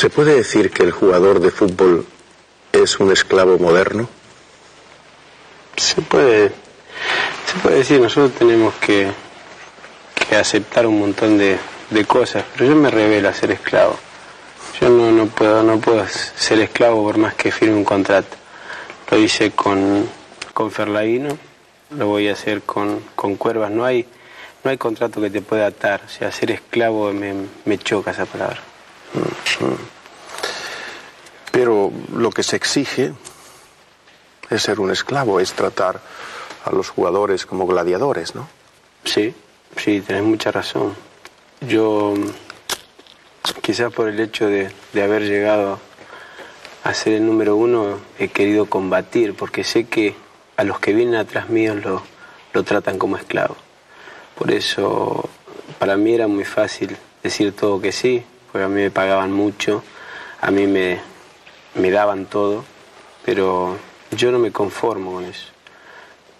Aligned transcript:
¿Se 0.00 0.08
puede 0.08 0.34
decir 0.34 0.70
que 0.70 0.82
el 0.82 0.92
jugador 0.92 1.40
de 1.40 1.50
fútbol 1.50 2.06
es 2.72 2.98
un 3.00 3.12
esclavo 3.12 3.58
moderno? 3.58 4.08
Se 5.76 6.00
puede, 6.00 6.52
se 7.44 7.58
puede 7.62 7.76
decir, 7.76 8.00
nosotros 8.00 8.32
tenemos 8.32 8.72
que, 8.76 9.12
que 10.26 10.36
aceptar 10.36 10.86
un 10.86 11.00
montón 11.00 11.36
de, 11.36 11.58
de 11.90 12.04
cosas, 12.06 12.44
pero 12.50 12.70
yo 12.70 12.76
me 12.76 12.90
revelo 12.90 13.28
a 13.28 13.34
ser 13.34 13.50
esclavo. 13.50 13.98
Yo 14.80 14.88
no, 14.88 15.10
no, 15.12 15.26
puedo, 15.26 15.62
no 15.62 15.78
puedo 15.80 16.02
ser 16.08 16.60
esclavo 16.60 17.02
por 17.02 17.18
más 17.18 17.34
que 17.34 17.52
firme 17.52 17.76
un 17.76 17.84
contrato. 17.84 18.38
Lo 19.10 19.18
hice 19.18 19.50
con, 19.50 20.08
con 20.54 20.70
Ferlaino, 20.70 21.36
lo 21.90 22.06
voy 22.06 22.28
a 22.28 22.32
hacer 22.32 22.62
con, 22.62 23.04
con 23.14 23.36
Cuervas. 23.36 23.70
No 23.70 23.84
hay, 23.84 24.06
no 24.64 24.70
hay 24.70 24.78
contrato 24.78 25.20
que 25.20 25.28
te 25.28 25.42
pueda 25.42 25.66
atar. 25.66 26.00
O 26.06 26.08
sea, 26.08 26.32
ser 26.32 26.52
esclavo 26.52 27.12
me, 27.12 27.34
me 27.66 27.76
choca 27.76 28.12
esa 28.12 28.24
palabra. 28.24 28.69
Pero 31.52 31.92
lo 32.14 32.30
que 32.30 32.42
se 32.42 32.56
exige 32.56 33.12
es 34.48 34.62
ser 34.62 34.80
un 34.80 34.90
esclavo, 34.90 35.40
es 35.40 35.52
tratar 35.52 36.00
a 36.64 36.70
los 36.72 36.88
jugadores 36.88 37.46
como 37.46 37.66
gladiadores, 37.66 38.34
¿no? 38.34 38.48
Sí, 39.04 39.34
sí, 39.76 40.00
tenés 40.00 40.22
mucha 40.22 40.50
razón. 40.50 40.94
Yo, 41.60 42.14
quizás 43.62 43.92
por 43.92 44.08
el 44.08 44.20
hecho 44.20 44.46
de, 44.46 44.70
de 44.92 45.02
haber 45.02 45.22
llegado 45.22 45.78
a 46.84 46.94
ser 46.94 47.14
el 47.14 47.26
número 47.26 47.56
uno, 47.56 47.98
he 48.18 48.28
querido 48.28 48.66
combatir, 48.66 49.34
porque 49.34 49.64
sé 49.64 49.84
que 49.84 50.14
a 50.56 50.64
los 50.64 50.78
que 50.80 50.92
vienen 50.92 51.16
atrás 51.16 51.48
míos 51.48 51.76
lo, 51.84 52.02
lo 52.52 52.62
tratan 52.64 52.98
como 52.98 53.16
esclavo. 53.16 53.56
Por 54.36 54.50
eso, 54.50 55.28
para 55.78 55.96
mí 55.96 56.14
era 56.14 56.26
muy 56.26 56.44
fácil 56.44 56.96
decir 57.22 57.54
todo 57.54 57.80
que 57.80 57.92
sí, 57.92 58.24
porque 58.50 58.64
a 58.64 58.68
mí 58.68 58.82
me 58.82 58.90
pagaban 58.90 59.32
mucho, 59.32 59.82
a 60.40 60.50
mí 60.50 60.66
me, 60.66 61.00
me 61.74 61.90
daban 61.90 62.26
todo, 62.26 62.64
pero 63.24 63.76
yo 64.10 64.32
no 64.32 64.38
me 64.38 64.50
conformo 64.50 65.12
con 65.12 65.24
eso. 65.24 65.46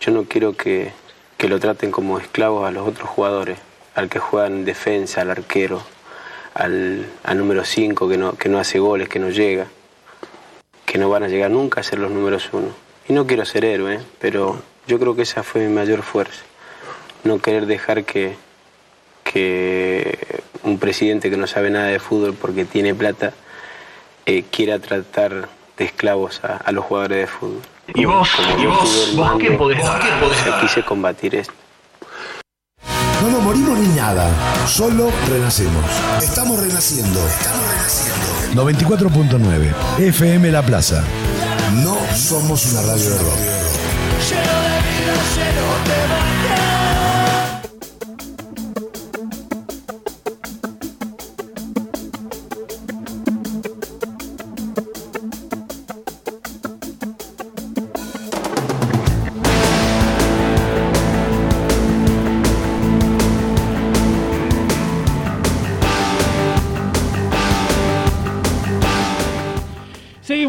Yo 0.00 0.12
no 0.12 0.25
quiero 0.25 0.56
que, 0.56 0.92
que 1.36 1.48
lo 1.48 1.61
traten 1.61 1.91
como 1.91 2.19
esclavos 2.19 2.66
a 2.66 2.70
los 2.70 2.88
otros 2.88 3.08
jugadores, 3.08 3.58
al 3.94 4.08
que 4.08 4.19
juega 4.19 4.47
en 4.47 4.64
defensa, 4.64 5.20
al 5.20 5.31
arquero, 5.31 5.83
al, 6.55 7.06
al 7.22 7.38
número 7.38 7.64
5 7.64 8.08
que 8.08 8.16
no, 8.16 8.33
que 8.33 8.48
no 8.48 8.58
hace 8.58 8.78
goles, 8.78 9.08
que 9.08 9.19
no 9.19 9.31
llega, 9.31 9.66
que 10.86 10.98
no 10.98 11.11
van 11.11 11.22
a 11.22 11.28
llegar 11.28 11.50
nunca 11.50 11.81
a 11.81 11.84
ser 11.84 11.98
los 11.98 12.11
números 12.11 12.48
uno. 12.53 12.69
Y 13.08 13.12
no 13.12 13.27
quiero 13.27 13.44
ser 13.44 13.64
héroe, 13.64 14.00
pero 14.19 14.61
yo 14.86 14.98
creo 14.98 15.14
que 15.14 15.22
esa 15.22 15.42
fue 15.42 15.66
mi 15.66 15.72
mayor 15.72 16.03
fuerza. 16.03 16.42
No 17.25 17.38
querer 17.38 17.66
dejar 17.66 18.05
que, 18.05 18.36
que 19.22 20.39
un 20.70 20.78
presidente 20.78 21.30
que 21.30 21.36
no 21.36 21.46
sabe 21.46 21.70
nada 21.70 21.86
de 21.86 21.98
fútbol 21.98 22.34
porque 22.34 22.64
tiene 22.64 22.94
plata 22.94 23.32
eh, 24.26 24.44
quiera 24.50 24.78
tratar 24.78 25.48
de 25.76 25.84
esclavos 25.84 26.40
a, 26.44 26.56
a 26.56 26.72
los 26.72 26.84
jugadores 26.84 27.18
de 27.18 27.26
fútbol. 27.26 27.62
¿Y 27.94 28.04
vos? 28.04 28.28
Como 28.36 28.62
¿Y 28.62 28.66
vos? 28.66 29.12
¿Vos 29.16 29.32
qué 29.41 29.50
podés 29.52 29.82
dar? 29.82 30.00
¿Qué 30.00 30.08
podés 30.24 30.44
dar? 30.44 30.60
quise 30.60 30.82
combatir 30.84 31.34
esto. 31.34 31.54
No 33.22 33.30
nos 33.30 33.42
morimos 33.42 33.78
ni 33.78 33.88
nada, 33.88 34.30
solo 34.66 35.10
renacemos. 35.28 35.84
Estamos 36.22 36.58
renaciendo. 36.60 37.20
Estamos 37.26 37.70
renaciendo. 37.70 38.30
94.9 38.64 39.74
FM 39.98 40.50
La 40.50 40.62
Plaza. 40.62 41.04
No 41.82 41.96
somos 42.16 42.72
una 42.72 42.82
radio 42.82 43.10
de 43.10 43.18
rock. 43.18 43.60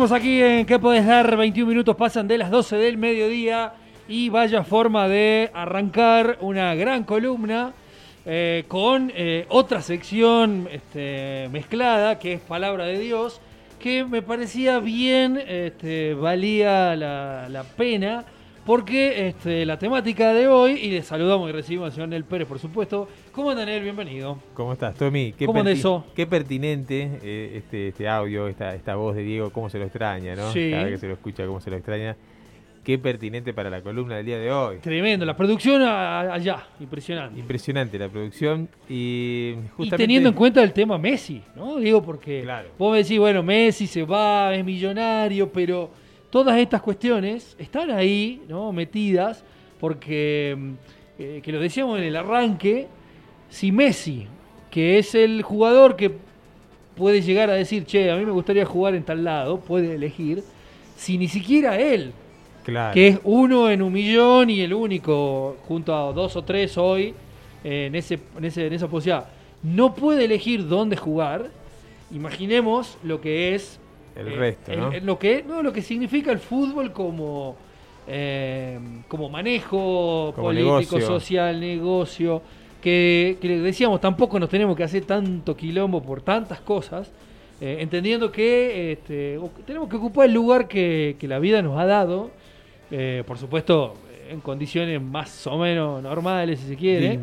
Aquí 0.09 0.41
en 0.41 0.65
¿Qué 0.65 0.79
podés 0.79 1.05
dar? 1.05 1.37
21 1.37 1.69
minutos 1.69 1.95
pasan 1.95 2.27
de 2.27 2.39
las 2.39 2.49
12 2.49 2.75
del 2.77 2.97
mediodía 2.97 3.73
y 4.07 4.29
vaya 4.29 4.63
forma 4.63 5.07
de 5.07 5.51
arrancar 5.53 6.39
una 6.41 6.73
gran 6.73 7.03
columna 7.03 7.71
eh, 8.25 8.65
con 8.67 9.11
eh, 9.15 9.45
otra 9.49 9.83
sección 9.83 10.67
este, 10.71 11.49
mezclada 11.51 12.17
que 12.17 12.33
es 12.33 12.41
Palabra 12.41 12.85
de 12.85 12.97
Dios 12.97 13.41
que 13.79 14.03
me 14.03 14.23
parecía 14.23 14.79
bien, 14.79 15.37
este, 15.37 16.15
valía 16.15 16.95
la 16.95 17.63
pena 17.77 18.25
porque 18.65 19.27
este, 19.27 19.65
la 19.65 19.77
temática 19.79 20.33
de 20.33 20.47
hoy, 20.47 20.73
y 20.73 20.91
le 20.91 21.01
saludamos 21.01 21.49
y 21.49 21.51
recibimos 21.53 21.87
al 21.87 21.91
señor 21.93 22.09
Nel 22.09 22.23
Pérez 22.25 22.47
por 22.47 22.59
supuesto. 22.59 23.07
¿Cómo 23.31 23.49
andan 23.51 23.67
él? 23.69 23.81
Bienvenido. 23.83 24.37
¿Cómo 24.53 24.73
estás, 24.73 24.95
Tommy? 24.95 25.33
Qué, 25.33 25.45
¿Cómo 25.45 25.63
perti- 25.63 25.69
eso? 25.71 26.05
qué 26.15 26.27
pertinente 26.27 27.19
eh, 27.23 27.53
este, 27.57 27.87
este 27.89 28.07
audio, 28.07 28.47
esta, 28.47 28.75
esta 28.75 28.95
voz 28.95 29.15
de 29.15 29.23
Diego, 29.23 29.49
cómo 29.51 29.69
se 29.69 29.79
lo 29.79 29.85
extraña, 29.85 30.35
¿no? 30.35 30.51
Sí. 30.51 30.69
Cada 30.69 30.83
vez 30.83 30.93
que 30.93 30.99
se 30.99 31.07
lo 31.07 31.13
escucha, 31.13 31.45
cómo 31.45 31.59
se 31.59 31.69
lo 31.71 31.77
extraña. 31.77 32.15
Qué 32.83 32.97
pertinente 32.97 33.53
para 33.53 33.69
la 33.69 33.81
columna 33.81 34.15
del 34.17 34.25
día 34.25 34.39
de 34.39 34.51
hoy. 34.51 34.77
Tremendo, 34.79 35.23
la 35.23 35.37
producción 35.37 35.83
allá, 35.83 36.65
impresionante. 36.79 37.39
Impresionante 37.39 37.99
la 37.99 38.09
producción 38.09 38.67
y 38.89 39.49
Y 39.51 39.55
justamente... 39.77 39.97
teniendo 39.97 40.29
en 40.29 40.35
cuenta 40.35 40.63
el 40.63 40.73
tema 40.73 40.97
Messi, 40.97 41.43
¿no? 41.55 41.77
Digo, 41.77 42.01
porque 42.01 42.41
Claro. 42.41 42.69
vos 42.79 42.91
me 42.91 42.97
decís, 43.03 43.19
bueno, 43.19 43.43
Messi 43.43 43.85
se 43.85 44.03
va, 44.03 44.53
es 44.55 44.65
millonario, 44.65 45.51
pero 45.51 45.91
todas 46.31 46.57
estas 46.57 46.81
cuestiones 46.81 47.55
están 47.59 47.91
ahí, 47.91 48.41
¿no? 48.47 48.71
Metidas, 48.71 49.43
porque, 49.79 50.55
mm, 50.57 50.71
eh, 51.19 51.39
que 51.43 51.51
lo 51.51 51.59
decíamos 51.59 51.99
en 51.99 52.05
el 52.05 52.15
arranque, 52.15 52.87
si 53.49 53.71
Messi, 53.71 54.25
que 54.71 54.97
es 54.97 55.13
el 55.13 55.41
jugador 55.43 55.95
que 55.95 56.11
puede 56.95 57.21
llegar 57.21 57.49
a 57.49 57.53
decir, 57.53 57.85
che, 57.85 58.09
a 58.09 58.15
mí 58.15 58.25
me 58.25 58.31
gustaría 58.31 58.65
jugar 58.65 58.95
en 58.95 59.03
tal 59.03 59.23
lado, 59.23 59.59
puede 59.59 59.95
elegir, 59.95 60.43
si 60.95 61.17
ni 61.17 61.27
siquiera 61.27 61.79
él, 61.79 62.11
Claro. 62.63 62.93
que 62.93 63.07
es 63.07 63.19
uno 63.23 63.69
en 63.69 63.81
un 63.81 63.91
millón 63.91 64.49
y 64.49 64.61
el 64.61 64.73
único, 64.73 65.57
junto 65.67 65.93
a 65.95 66.13
dos 66.13 66.35
o 66.35 66.43
tres 66.43 66.77
hoy, 66.77 67.13
eh, 67.63 67.87
en, 67.87 67.95
ese, 67.95 68.19
en, 68.37 68.45
ese- 68.45 68.67
en 68.67 68.73
esa 68.73 68.87
posibilidad, 68.87 69.27
no 69.63 69.93
puede 69.95 70.25
elegir 70.25 70.67
dónde 70.67 70.95
jugar, 70.95 71.49
imaginemos 72.13 72.97
lo 73.03 73.19
que 73.19 73.55
es... 73.55 73.79
El 74.15 74.27
eh, 74.27 74.35
resto, 74.35 74.75
¿no? 74.75 74.91
el- 74.91 75.05
lo, 75.05 75.17
que, 75.17 75.43
no, 75.47 75.63
lo 75.63 75.71
que 75.71 75.81
significa 75.81 76.31
el 76.31 76.39
fútbol 76.39 76.91
como, 76.91 77.55
eh, 78.07 78.79
como 79.07 79.29
manejo 79.29 80.33
Como 80.35 80.47
político, 80.47 80.73
negocio. 80.97 81.01
social, 81.01 81.59
negocio, 81.59 82.41
que, 82.81 83.37
que 83.41 83.59
decíamos, 83.59 84.01
tampoco 84.01 84.39
nos 84.39 84.49
tenemos 84.49 84.75
que 84.75 84.83
hacer 84.83 85.05
tanto 85.05 85.55
quilombo 85.55 86.01
por 86.01 86.21
tantas 86.21 86.59
cosas, 86.61 87.11
eh, 87.61 87.77
entendiendo 87.79 88.31
que 88.31 88.93
este, 88.93 89.39
tenemos 89.65 89.87
que 89.87 89.95
ocupar 89.95 90.25
el 90.25 90.33
lugar 90.33 90.67
que, 90.67 91.15
que 91.19 91.27
la 91.27 91.39
vida 91.39 91.61
nos 91.61 91.77
ha 91.79 91.85
dado, 91.85 92.31
por 93.25 93.37
supuesto, 93.37 93.93
en 94.29 94.41
condiciones 94.41 95.01
más 95.01 95.45
o 95.47 95.57
menos 95.57 96.01
normales, 96.01 96.59
si 96.59 96.67
se 96.67 96.75
quiere. 96.75 97.17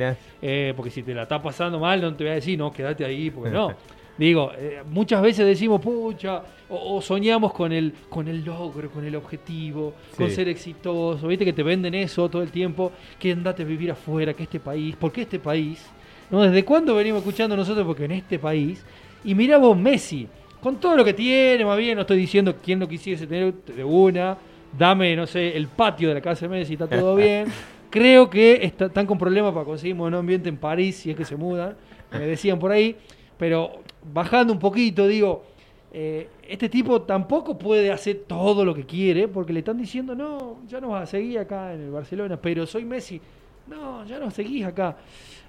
Porque 0.77 0.91
si 0.91 1.03
te 1.03 1.13
la 1.15 1.23
está 1.25 1.43
pasando 1.43 1.79
mal, 1.79 2.01
no 2.01 2.15
te 2.15 2.25
voy 2.25 2.31
a 2.31 2.35
decir, 2.37 2.57
no, 2.59 2.71
quédate 2.73 3.05
ahí, 3.05 3.31
porque 3.31 3.51
no. 3.51 3.75
Digo, 4.19 4.51
eh, 4.59 4.83
muchas 4.91 5.23
veces 5.23 5.47
decimos, 5.47 5.81
pucha, 5.81 6.43
o, 6.69 6.97
o 6.97 7.01
soñamos 7.01 7.53
con 7.53 7.73
el, 7.73 7.93
con 8.11 8.27
el 8.27 8.45
logro, 8.45 8.91
con 8.91 9.05
el 9.05 9.15
objetivo, 9.15 9.95
con 10.17 10.27
ser 10.35 10.49
exitoso. 10.49 11.29
Viste 11.29 11.45
que 11.45 11.53
te 11.53 11.63
venden 11.63 11.95
eso 11.95 12.29
todo 12.29 12.43
el 12.43 12.51
tiempo, 12.51 12.91
que 13.19 13.31
andate 13.33 13.63
a 13.63 13.67
vivir 13.67 13.93
afuera, 13.93 14.35
que 14.35 14.43
este 14.43 14.59
país, 14.61 14.97
¿por 14.97 15.13
qué 15.13 15.23
este 15.23 15.39
país? 15.39 15.87
¿No? 16.31 16.43
¿Desde 16.43 16.65
cuándo 16.65 16.95
venimos 16.97 17.21
escuchando 17.21 17.57
nosotros? 17.57 17.87
Porque 17.87 18.05
en 18.07 18.13
este 18.13 18.39
país. 18.41 18.85
Y 19.25 19.35
mirá 19.35 19.57
vos, 19.57 19.77
Messi, 19.79 20.27
con 20.61 20.77
todo 20.81 20.97
lo 20.97 21.05
que 21.05 21.15
tiene, 21.15 21.65
más 21.65 21.79
bien, 21.79 21.95
no 21.95 22.01
estoy 22.01 22.19
diciendo 22.19 22.55
quién 22.63 22.81
no 22.81 22.89
quisiese 22.89 23.27
tener 23.27 23.55
de 23.55 23.85
una, 23.85 24.37
dame, 24.77 25.15
no 25.15 25.27
sé, 25.29 25.57
el 25.57 25.69
patio 25.69 26.09
de 26.09 26.15
la 26.17 26.21
casa 26.21 26.47
de 26.47 26.49
Messi, 26.59 26.73
está 26.73 26.89
todo 26.89 27.15
bien. 27.17 27.47
Creo 27.89 28.29
que 28.29 28.59
está- 28.65 28.87
están 28.87 29.07
con 29.07 29.17
problemas 29.17 29.53
para 29.55 29.65
conseguir 29.65 29.95
un 29.95 30.13
ambiente 30.13 30.49
en 30.49 30.57
París, 30.57 30.97
si 30.97 31.11
es 31.13 31.17
que 31.17 31.25
se 31.25 31.37
mudan, 31.37 31.77
me 32.13 32.19
decían 32.27 32.59
por 32.59 32.73
ahí, 32.73 32.97
pero 33.39 33.81
bajando 34.13 34.53
un 34.53 34.59
poquito, 34.59 35.07
digo, 35.07 35.45
eh, 35.93 36.29
este 36.49 36.69
tipo 36.69 37.03
tampoco 37.03 37.57
puede 37.59 37.91
hacer 37.91 38.25
todo 38.27 38.65
lo 38.65 38.75
que 38.75 38.85
quiere, 38.85 39.29
porque 39.29 39.53
le 39.53 39.61
están 39.61 39.79
diciendo, 39.79 40.15
no, 40.15 40.59
ya 40.69 40.81
no 40.81 40.89
vas 40.91 41.05
a 41.05 41.07
seguir 41.07 41.39
acá 41.39 41.75
en 41.75 41.81
el 41.83 41.91
Barcelona, 41.91 42.39
pero 42.41 42.67
soy 42.67 42.85
Messi, 42.85 43.21
no, 43.67 44.05
ya 44.07 44.19
no 44.19 44.31
seguís 44.31 44.65
acá. 44.65 44.97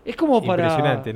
Es 0.05 0.15
como 0.15 0.41
para, 0.47 0.63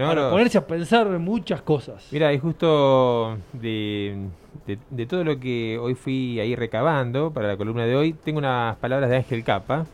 para 0.08 0.30
ponerse 0.30 0.58
a 0.58 0.68
pensar 0.68 1.08
en 1.08 1.22
muchas 1.22 1.62
cosas. 1.62 2.08
Mira, 2.12 2.34
y 2.34 2.38
justo 2.40 3.38
de, 3.54 4.28
de- 4.68 4.78
de 4.90 5.06
todo 5.06 5.24
lo 5.24 5.40
que 5.40 5.78
hoy 5.82 5.96
fui 5.96 6.40
ahí 6.40 6.56
recabando 6.56 7.32
para 7.32 7.48
la 7.48 7.58
columna 7.58 7.86
de 7.86 7.96
hoy, 7.96 8.14
tengo 8.14 8.40
unas 8.40 8.76
palabras 8.78 9.10
de 9.10 9.16
Ángel 9.18 9.44
Capa, 9.44 9.86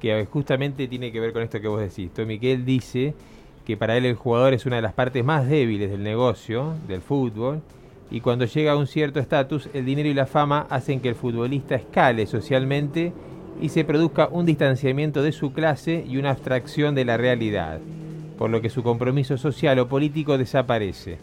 que 0.00 0.26
justamente 0.26 0.88
tiene 0.88 1.12
que 1.12 1.20
ver 1.20 1.32
con 1.32 1.42
esto 1.42 1.60
que 1.60 1.68
vos 1.68 1.80
decís. 1.80 2.12
Tommy, 2.12 2.38
que 2.40 2.52
él 2.52 2.64
dice 2.64 3.14
que 3.64 3.76
para 3.76 3.96
él 3.96 4.06
el 4.06 4.16
jugador 4.16 4.54
es 4.54 4.66
una 4.66 4.76
de 4.76 4.82
las 4.82 4.92
partes 4.92 5.24
más 5.24 5.48
débiles 5.48 5.90
del 5.90 6.02
negocio, 6.02 6.74
del 6.88 7.00
fútbol, 7.00 7.60
y 8.10 8.20
cuando 8.20 8.44
llega 8.44 8.72
a 8.72 8.76
un 8.76 8.86
cierto 8.86 9.20
estatus, 9.20 9.70
el 9.72 9.86
dinero 9.86 10.08
y 10.08 10.14
la 10.14 10.26
fama 10.26 10.66
hacen 10.68 11.00
que 11.00 11.08
el 11.08 11.14
futbolista 11.14 11.76
escale 11.76 12.26
socialmente 12.26 13.12
y 13.60 13.70
se 13.70 13.84
produzca 13.84 14.28
un 14.30 14.44
distanciamiento 14.44 15.22
de 15.22 15.32
su 15.32 15.52
clase 15.52 16.04
y 16.06 16.18
una 16.18 16.30
abstracción 16.30 16.94
de 16.94 17.04
la 17.04 17.16
realidad, 17.16 17.80
por 18.36 18.50
lo 18.50 18.60
que 18.60 18.70
su 18.70 18.82
compromiso 18.82 19.38
social 19.38 19.78
o 19.78 19.88
político 19.88 20.36
desaparece. 20.36 21.18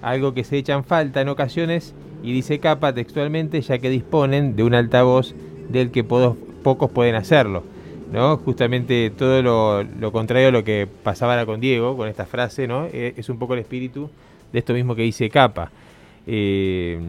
Algo 0.00 0.32
que 0.32 0.44
se 0.44 0.56
echa 0.56 0.74
en 0.74 0.84
falta 0.84 1.20
en 1.20 1.28
ocasiones 1.28 1.94
y 2.22 2.32
dice 2.32 2.60
Capa 2.60 2.94
textualmente 2.94 3.60
ya 3.60 3.78
que 3.78 3.90
disponen 3.90 4.56
de 4.56 4.62
un 4.62 4.74
altavoz 4.74 5.34
del 5.68 5.90
que 5.90 6.04
pocos 6.04 6.90
pueden 6.90 7.14
hacerlo. 7.14 7.62
¿No? 8.12 8.36
Justamente 8.36 9.10
todo 9.10 9.42
lo, 9.42 10.12
contrario 10.12 10.48
a 10.48 10.52
lo 10.52 10.62
que 10.62 10.86
pasaba 11.02 11.32
ahora 11.32 11.46
con 11.46 11.60
Diego, 11.60 11.96
con 11.96 12.08
esta 12.08 12.26
frase, 12.26 12.68
¿no? 12.68 12.86
Eh, 12.92 13.14
es 13.16 13.28
un 13.28 13.38
poco 13.38 13.54
el 13.54 13.60
espíritu 13.60 14.10
de 14.52 14.58
esto 14.58 14.74
mismo 14.74 14.94
que 14.94 15.02
dice 15.02 15.30
Capa. 15.30 15.70
Eh, 16.24 17.00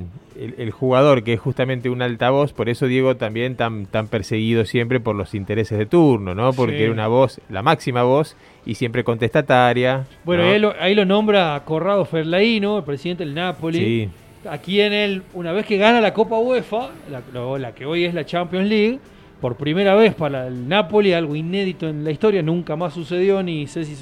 el, 0.58 0.72
jugador 0.72 1.24
que 1.24 1.34
es 1.34 1.40
justamente 1.40 1.88
un 1.90 2.02
altavoz, 2.02 2.54
por 2.54 2.68
eso 2.68 2.88
Diego 2.88 3.16
también 3.16 3.56
tan, 3.56 3.86
tan 3.86 4.08
perseguido 4.08 4.66
siempre 4.66 5.00
por 5.00 5.16
los 5.16 5.36
intereses 5.36 5.78
de 5.78 5.86
turno, 5.86 6.34
¿no? 6.34 6.54
Porque 6.54 6.86
era 6.86 6.92
una 6.92 7.08
voz, 7.08 7.40
la 7.50 7.62
máxima 7.62 8.02
voz, 8.02 8.36
y 8.66 8.74
siempre 8.76 9.04
contestataria. 9.04 10.08
Bueno, 10.24 10.44
ahí, 10.80 10.96
lo, 10.96 11.06
nombra 11.06 11.62
Corrado 11.66 12.06
Ferlaino, 12.06 12.80
el 12.80 12.84
presidente 12.84 13.24
del 13.26 13.36
Napoli. 13.36 13.78
Sí. 13.78 14.10
Aquí 14.50 14.82
en 14.82 14.94
él, 14.94 15.24
una 15.34 15.52
vez 15.52 15.68
que 15.68 15.78
gana 15.78 16.02
la 16.02 16.14
Copa 16.14 16.40
UEFA, 16.40 16.90
la, 17.12 17.60
la 17.60 17.76
que 17.76 17.86
hoy 17.86 18.06
es 18.06 18.16
la 18.16 18.26
Champions 18.26 18.68
League, 18.68 19.00
por 19.44 19.58
primera 19.58 19.94
vez 19.94 20.16
para 20.16 20.48
el 20.48 20.70
Napoli, 20.70 21.12
algo 21.12 21.36
inédito 21.36 21.90
en 21.90 22.06
la 22.06 22.12
historia, 22.12 22.42
nunca 22.42 22.78
más 22.78 22.94
sucedió, 22.94 23.44
ni 23.44 23.68
sé 23.68 23.84
si 23.84 23.94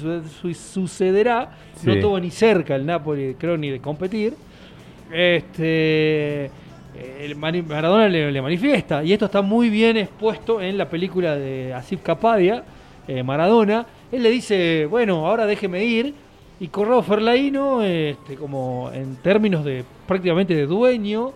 sucederá, 0.54 1.50
no 1.82 1.98
tuvo 1.98 2.20
ni 2.20 2.30
cerca 2.30 2.76
el 2.76 2.86
Napoli, 2.86 3.34
creo, 3.36 3.56
ni 3.56 3.68
de 3.68 3.80
competir. 3.80 4.34
Este, 5.12 6.44
el 7.18 7.34
Maradona 7.34 8.08
le, 8.08 8.40
manifiesta, 8.40 9.02
y 9.02 9.12
esto 9.12 9.24
está 9.24 9.42
muy 9.42 9.68
bien 9.68 9.96
expuesto 9.96 10.60
en 10.60 10.78
la 10.78 10.88
película 10.88 11.34
de 11.34 11.74
Asif 11.74 12.02
Kapadia, 12.02 12.62
eh, 13.08 13.24
Maradona. 13.24 13.84
Él 14.12 14.22
le 14.22 14.30
dice, 14.30 14.86
bueno, 14.88 15.26
ahora 15.26 15.44
déjeme 15.46 15.84
ir, 15.84 16.14
y 16.60 16.68
Corrado 16.68 17.02
Ferlaino, 17.02 17.82
este, 17.82 18.36
como 18.36 18.92
en 18.94 19.16
términos 19.16 19.64
de 19.64 19.84
prácticamente 20.06 20.54
de 20.54 20.66
dueño, 20.66 21.32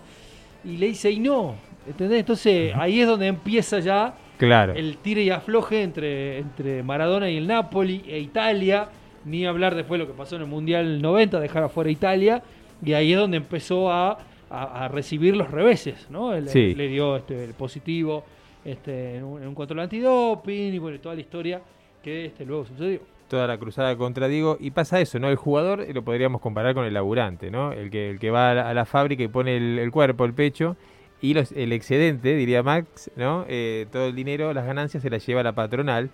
y 0.63 0.77
le 0.77 0.87
dice, 0.87 1.11
y 1.11 1.19
no, 1.19 1.55
¿entendés? 1.87 2.19
Entonces 2.19 2.73
ahí 2.75 3.01
es 3.01 3.07
donde 3.07 3.27
empieza 3.27 3.79
ya 3.79 4.15
claro. 4.37 4.73
el 4.73 4.97
tire 4.97 5.23
y 5.23 5.29
afloje 5.29 5.83
entre, 5.83 6.39
entre 6.39 6.83
Maradona 6.83 7.29
y 7.29 7.37
el 7.37 7.47
Napoli 7.47 8.03
e 8.07 8.19
Italia, 8.19 8.89
ni 9.25 9.45
hablar 9.45 9.75
después 9.75 9.99
de 9.99 10.05
lo 10.05 10.11
que 10.11 10.17
pasó 10.17 10.35
en 10.35 10.43
el 10.43 10.47
Mundial 10.47 11.01
90, 11.01 11.39
dejar 11.39 11.63
afuera 11.63 11.89
Italia, 11.89 12.43
y 12.83 12.93
ahí 12.93 13.13
es 13.13 13.19
donde 13.19 13.37
empezó 13.37 13.91
a, 13.91 14.17
recibir 14.89 15.35
los 15.35 15.51
reveses, 15.51 16.09
¿no? 16.09 16.33
Le 16.33 16.87
dio 16.87 17.17
este, 17.17 17.43
el 17.43 17.53
positivo 17.53 18.23
este, 18.63 19.15
en, 19.15 19.23
un, 19.23 19.55
control 19.55 19.81
antidoping 19.81 20.73
y 20.73 20.77
bueno, 20.79 20.99
toda 20.99 21.15
la 21.15 21.21
historia 21.21 21.61
que 22.03 22.25
este, 22.25 22.45
luego 22.45 22.65
sucedió. 22.65 22.99
Toda 23.29 23.47
la 23.47 23.57
cruzada 23.57 23.95
contra 23.97 24.27
Diego. 24.27 24.57
Y 24.59 24.71
pasa 24.71 25.01
eso, 25.01 25.19
¿no? 25.19 25.29
El 25.29 25.35
jugador 25.35 25.85
lo 25.93 26.01
podríamos 26.01 26.41
comparar 26.41 26.73
con 26.73 26.85
el 26.85 26.93
laburante, 26.93 27.51
¿no? 27.51 27.71
El 27.71 27.89
que, 27.89 28.09
el 28.09 28.19
que 28.19 28.29
va 28.29 28.51
a 28.51 28.73
la, 28.73 28.85
fábrica 28.85 29.23
y 29.23 29.27
pone 29.27 29.57
el, 29.57 29.91
cuerpo, 29.91 30.25
el 30.25 30.33
pecho, 30.33 30.77
y 31.21 31.33
los, 31.33 31.51
el 31.51 31.73
excedente, 31.73 32.35
diría 32.35 32.63
Max, 32.63 33.11
¿no? 33.15 33.45
Eh, 33.47 33.87
todo 33.91 34.07
el 34.07 34.15
dinero, 34.15 34.53
las 34.53 34.65
ganancias 34.65 35.03
se 35.03 35.09
las 35.09 35.25
lleva 35.25 35.43
la 35.43 35.53
patronal, 35.53 36.09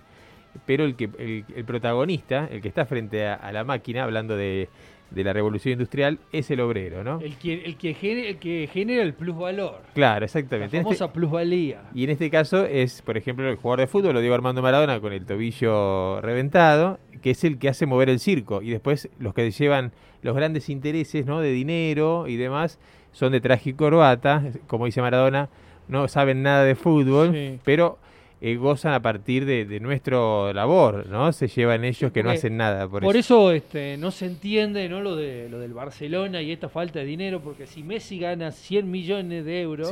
pero 0.65 0.85
el, 0.85 0.95
que, 0.95 1.09
el, 1.17 1.65
protagonista, 1.65 2.47
el 2.51 2.61
que 2.61 2.67
está 2.67 2.85
frente 2.85 3.27
a 3.27 3.51
la 3.51 3.63
máquina, 3.63 4.03
hablando 4.03 4.37
de 4.37 4.69
de 5.13 5.23
la 5.23 5.33
revolución 5.33 5.73
industrial 5.73 6.19
es 6.31 6.49
el 6.49 6.59
obrero, 6.59 7.03
¿no? 7.03 7.19
El 7.21 7.35
que, 7.37 7.53
el 7.65 7.77
que, 7.77 7.93
genera, 7.93 8.29
el 8.29 8.37
que 8.37 8.67
genera 8.71 9.03
el 9.03 9.13
plusvalor. 9.13 9.81
Claro, 9.93 10.25
exactamente. 10.25 10.75
La 10.77 10.81
este 10.81 10.95
famosa 10.95 11.13
plusvalía. 11.13 11.83
Y 11.93 12.03
en 12.03 12.09
este 12.09 12.29
caso 12.29 12.65
es, 12.65 13.01
por 13.01 13.17
ejemplo, 13.17 13.47
el 13.47 13.55
jugador 13.55 13.81
de 13.81 13.87
fútbol, 13.87 14.13
lo 14.13 14.21
digo 14.21 14.33
Armando 14.33 14.61
Maradona, 14.61 14.99
con 14.99 15.13
el 15.13 15.25
tobillo 15.25 16.19
reventado, 16.21 16.99
que 17.21 17.31
es 17.31 17.43
el 17.43 17.59
que 17.59 17.69
hace 17.69 17.85
mover 17.85 18.09
el 18.09 18.19
circo. 18.19 18.61
Y 18.61 18.71
después 18.71 19.09
los 19.19 19.33
que 19.33 19.49
llevan 19.51 19.91
los 20.23 20.35
grandes 20.35 20.69
intereses, 20.69 21.25
¿no? 21.25 21.41
De 21.41 21.51
dinero 21.51 22.27
y 22.27 22.37
demás, 22.37 22.79
son 23.13 23.31
de 23.31 23.39
traje 23.39 23.69
y 23.69 23.73
corbata, 23.73 24.43
como 24.67 24.85
dice 24.85 25.01
Maradona, 25.01 25.49
no 25.87 26.07
saben 26.07 26.43
nada 26.43 26.63
de 26.63 26.75
fútbol, 26.75 27.59
pero 27.63 27.97
eh, 28.41 28.55
gozan 28.57 28.93
a 28.93 29.01
partir 29.01 29.45
de, 29.45 29.63
de, 29.63 29.79
nuestro 29.79 30.51
labor, 30.51 31.07
¿no? 31.07 31.31
Se 31.31 31.47
llevan 31.47 31.85
ellos 31.85 32.11
que 32.11 32.23
no 32.23 32.31
hacen 32.31 32.57
nada. 32.57 32.89
Por, 32.89 33.01
por 33.01 33.15
eso, 33.15 33.51
este, 33.51 33.95
no 33.97 34.11
se 34.11 34.25
entiende 34.25 34.89
¿no? 34.89 34.99
lo, 34.99 35.15
de, 35.15 35.47
lo 35.49 35.59
del 35.59 35.73
Barcelona 35.73 36.41
y 36.41 36.51
esta 36.51 36.67
falta 36.67 36.99
de 36.99 37.05
dinero, 37.05 37.39
porque 37.39 37.67
si 37.67 37.83
Messi 37.83 38.19
gana 38.19 38.51
100 38.51 38.91
millones 38.91 39.45
de 39.45 39.61
euros, 39.61 39.89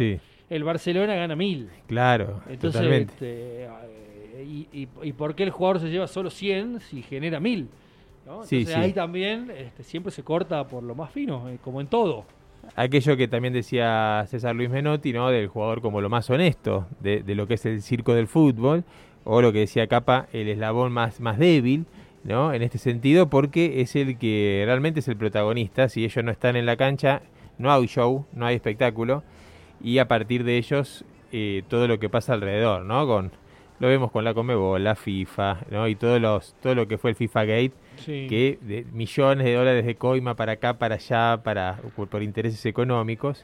el 0.49 0.63
Barcelona 0.65 1.15
gana 1.15 1.35
mil. 1.35 1.69
Claro, 1.87 2.41
Entonces, 2.49 2.81
este, 2.83 3.63
eh, 3.63 4.67
y, 4.73 4.87
y, 5.01 5.13
por 5.13 5.33
qué 5.33 5.43
el 5.43 5.51
jugador 5.51 5.79
se 5.79 5.89
lleva 5.89 6.07
solo 6.07 6.29
100 6.29 6.81
si 6.81 7.03
genera 7.03 7.39
mil? 7.39 7.69
¿no? 8.25 8.43
Entonces 8.43 8.75
ahí 8.75 8.91
también 8.91 9.49
este, 9.55 9.83
siempre 9.83 10.11
se 10.11 10.23
corta 10.23 10.67
por 10.67 10.83
lo 10.83 10.93
más 10.93 11.09
fino, 11.11 11.47
eh, 11.47 11.57
como 11.63 11.79
en 11.79 11.87
todo 11.87 12.25
aquello 12.75 13.17
que 13.17 13.27
también 13.27 13.53
decía 13.53 14.25
César 14.27 14.55
Luis 14.55 14.69
Menotti, 14.69 15.13
¿no? 15.13 15.29
Del 15.29 15.47
jugador 15.47 15.81
como 15.81 16.01
lo 16.01 16.09
más 16.09 16.29
honesto 16.29 16.87
de, 16.99 17.23
lo 17.35 17.47
que 17.47 17.55
es 17.55 17.65
el 17.65 17.81
circo 17.81 18.13
del 18.13 18.27
fútbol, 18.27 18.83
o 19.23 19.41
lo 19.41 19.51
que 19.53 19.59
decía 19.59 19.87
Capa, 19.87 20.27
el 20.33 20.47
eslabón 20.47 20.91
más, 20.91 21.19
más 21.19 21.37
débil, 21.37 21.85
¿no? 22.23 22.53
En 22.53 22.61
este 22.61 22.77
sentido, 22.77 23.29
porque 23.29 23.81
es 23.81 23.95
el 23.95 24.17
que 24.17 24.63
realmente 24.65 24.99
es 25.01 25.07
el 25.07 25.17
protagonista. 25.17 25.89
Si 25.89 26.03
ellos 26.03 26.23
no 26.23 26.31
están 26.31 26.55
en 26.55 26.65
la 26.65 26.75
cancha, 26.75 27.21
no 27.57 27.71
hay 27.71 27.85
show, 27.87 28.25
no 28.33 28.45
hay 28.45 28.55
espectáculo, 28.55 29.23
y 29.83 29.99
a 29.99 30.07
partir 30.07 30.43
de 30.43 30.57
ellos, 30.57 31.05
eh, 31.31 31.63
todo 31.67 31.87
lo 31.87 31.99
que 31.99 32.09
pasa 32.09 32.33
alrededor, 32.33 32.83
¿no? 32.85 33.05
Con, 33.07 33.31
lo 33.81 33.87
vemos 33.87 34.11
con 34.11 34.23
la 34.23 34.35
Comebol, 34.35 34.83
la 34.83 34.93
FIFA, 34.93 35.61
¿no? 35.71 35.87
Y 35.87 35.95
todos 35.95 36.21
los, 36.21 36.53
todo 36.61 36.75
lo 36.75 36.87
que 36.87 36.99
fue 36.99 37.09
el 37.09 37.15
FIFA 37.15 37.45
Gate 37.45 37.71
que 38.05 38.59
de 38.61 38.85
millones 38.93 39.43
de 39.43 39.55
dólares 39.55 39.85
de 39.87 39.95
coima 39.95 40.35
para 40.35 40.51
acá, 40.53 40.77
para 40.77 40.95
allá, 40.95 41.41
para 41.43 41.79
por, 41.95 42.21
intereses 42.21 42.63
económicos. 42.67 43.43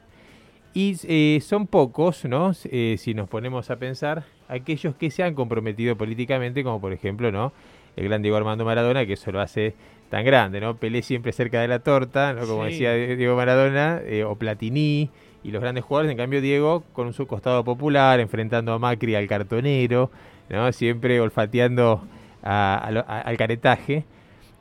Y 0.75 0.95
eh, 1.07 1.39
son 1.42 1.66
pocos, 1.66 2.24
¿no? 2.25 2.51
Eh, 2.66 2.98
si 3.00 3.16
nos 3.16 3.28
ponemos 3.28 3.72
a 3.72 3.78
pensar, 3.78 4.25
aquellos 4.48 4.94
que 4.94 5.10
se 5.10 5.24
han 5.24 5.34
comprometido 5.34 5.95
políticamente, 5.98 6.63
como 6.63 6.80
por 6.80 6.94
ejemplo, 6.94 7.31
¿no? 7.31 7.51
El 7.95 8.04
gran 8.04 8.22
Diego 8.22 8.38
Armando 8.38 8.63
Maradona, 8.63 9.07
que 9.07 9.13
eso 9.13 9.31
lo 9.31 9.42
hace 9.42 9.74
tan 10.12 10.24
grande, 10.24 10.62
¿no? 10.62 10.75
Pelé 10.75 11.01
siempre 11.01 11.31
cerca 11.31 11.62
de 11.62 11.68
la 11.68 11.80
torta, 11.80 12.33
¿no? 12.33 12.45
Como 12.45 12.66
decía 12.66 12.94
Diego 12.94 13.36
Maradona, 13.36 14.01
eh, 14.06 14.24
o 14.24 14.36
Platini, 14.36 15.10
y 15.44 15.51
los 15.51 15.62
grandes 15.62 15.83
jugadores, 15.83 16.12
en 16.12 16.18
cambio 16.18 16.42
Diego 16.42 16.83
con 16.94 17.14
su 17.14 17.26
costado 17.26 17.64
popular, 17.64 18.19
enfrentando 18.19 18.73
a 18.73 18.80
Macri 18.80 19.16
al 19.16 19.28
cartonero, 19.28 20.11
¿no? 20.49 20.71
Siempre 20.71 21.19
olfateando 21.19 22.04
al 22.42 23.37
caretaje. 23.37 24.06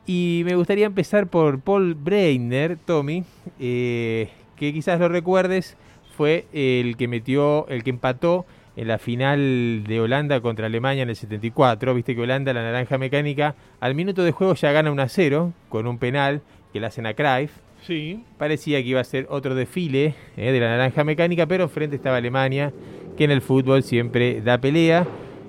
Y 0.05 0.43
me 0.45 0.55
gustaría 0.55 0.85
empezar 0.85 1.27
por 1.27 1.59
Paul 1.59 1.93
Breiner, 1.93 2.77
Tommy, 2.77 3.25
eh, 3.59 4.29
que 4.55 4.71
quizás 4.71 4.99
lo 4.99 5.09
recuerdes, 5.09 5.75
fue 6.15 6.45
el 6.53 6.95
que 6.95 7.09
metió, 7.09 7.67
el 7.67 7.83
que 7.83 7.89
empató 7.89 8.45
en 8.77 8.87
la 8.87 8.99
final 8.99 9.83
de 9.85 9.99
Holanda 9.99 10.39
contra 10.39 10.67
Alemania 10.67 11.03
en 11.03 11.09
el 11.09 11.15
74. 11.15 11.93
Viste 11.93 12.15
que 12.15 12.21
Holanda, 12.21 12.53
la 12.53 12.61
naranja 12.61 12.97
mecánica, 12.97 13.55
al 13.81 13.95
minuto 13.95 14.23
de 14.23 14.31
juego 14.31 14.53
ya 14.53 14.71
gana 14.71 14.91
1 14.91 15.01
a 15.01 15.09
0 15.09 15.53
con 15.67 15.87
un 15.87 15.97
penal 15.97 16.41
que 16.71 16.79
le 16.79 16.87
hacen 16.87 17.05
a 17.05 17.13
Cruyff. 17.13 17.51
Sí. 17.85 18.23
Parecía 18.37 18.81
que 18.81 18.87
iba 18.87 19.01
a 19.01 19.03
ser 19.03 19.27
otro 19.29 19.55
desfile 19.55 20.15
eh, 20.37 20.51
de 20.51 20.59
la 20.59 20.69
naranja 20.69 21.03
mecánica, 21.03 21.47
pero 21.47 21.67
frente 21.67 21.95
estaba 21.95 22.17
Alemania, 22.17 22.71
que 23.17 23.25
en 23.25 23.31
el 23.31 23.41
fútbol 23.41 23.83
siempre 23.83 24.41
da 24.41 24.57
pelea. 24.59 25.05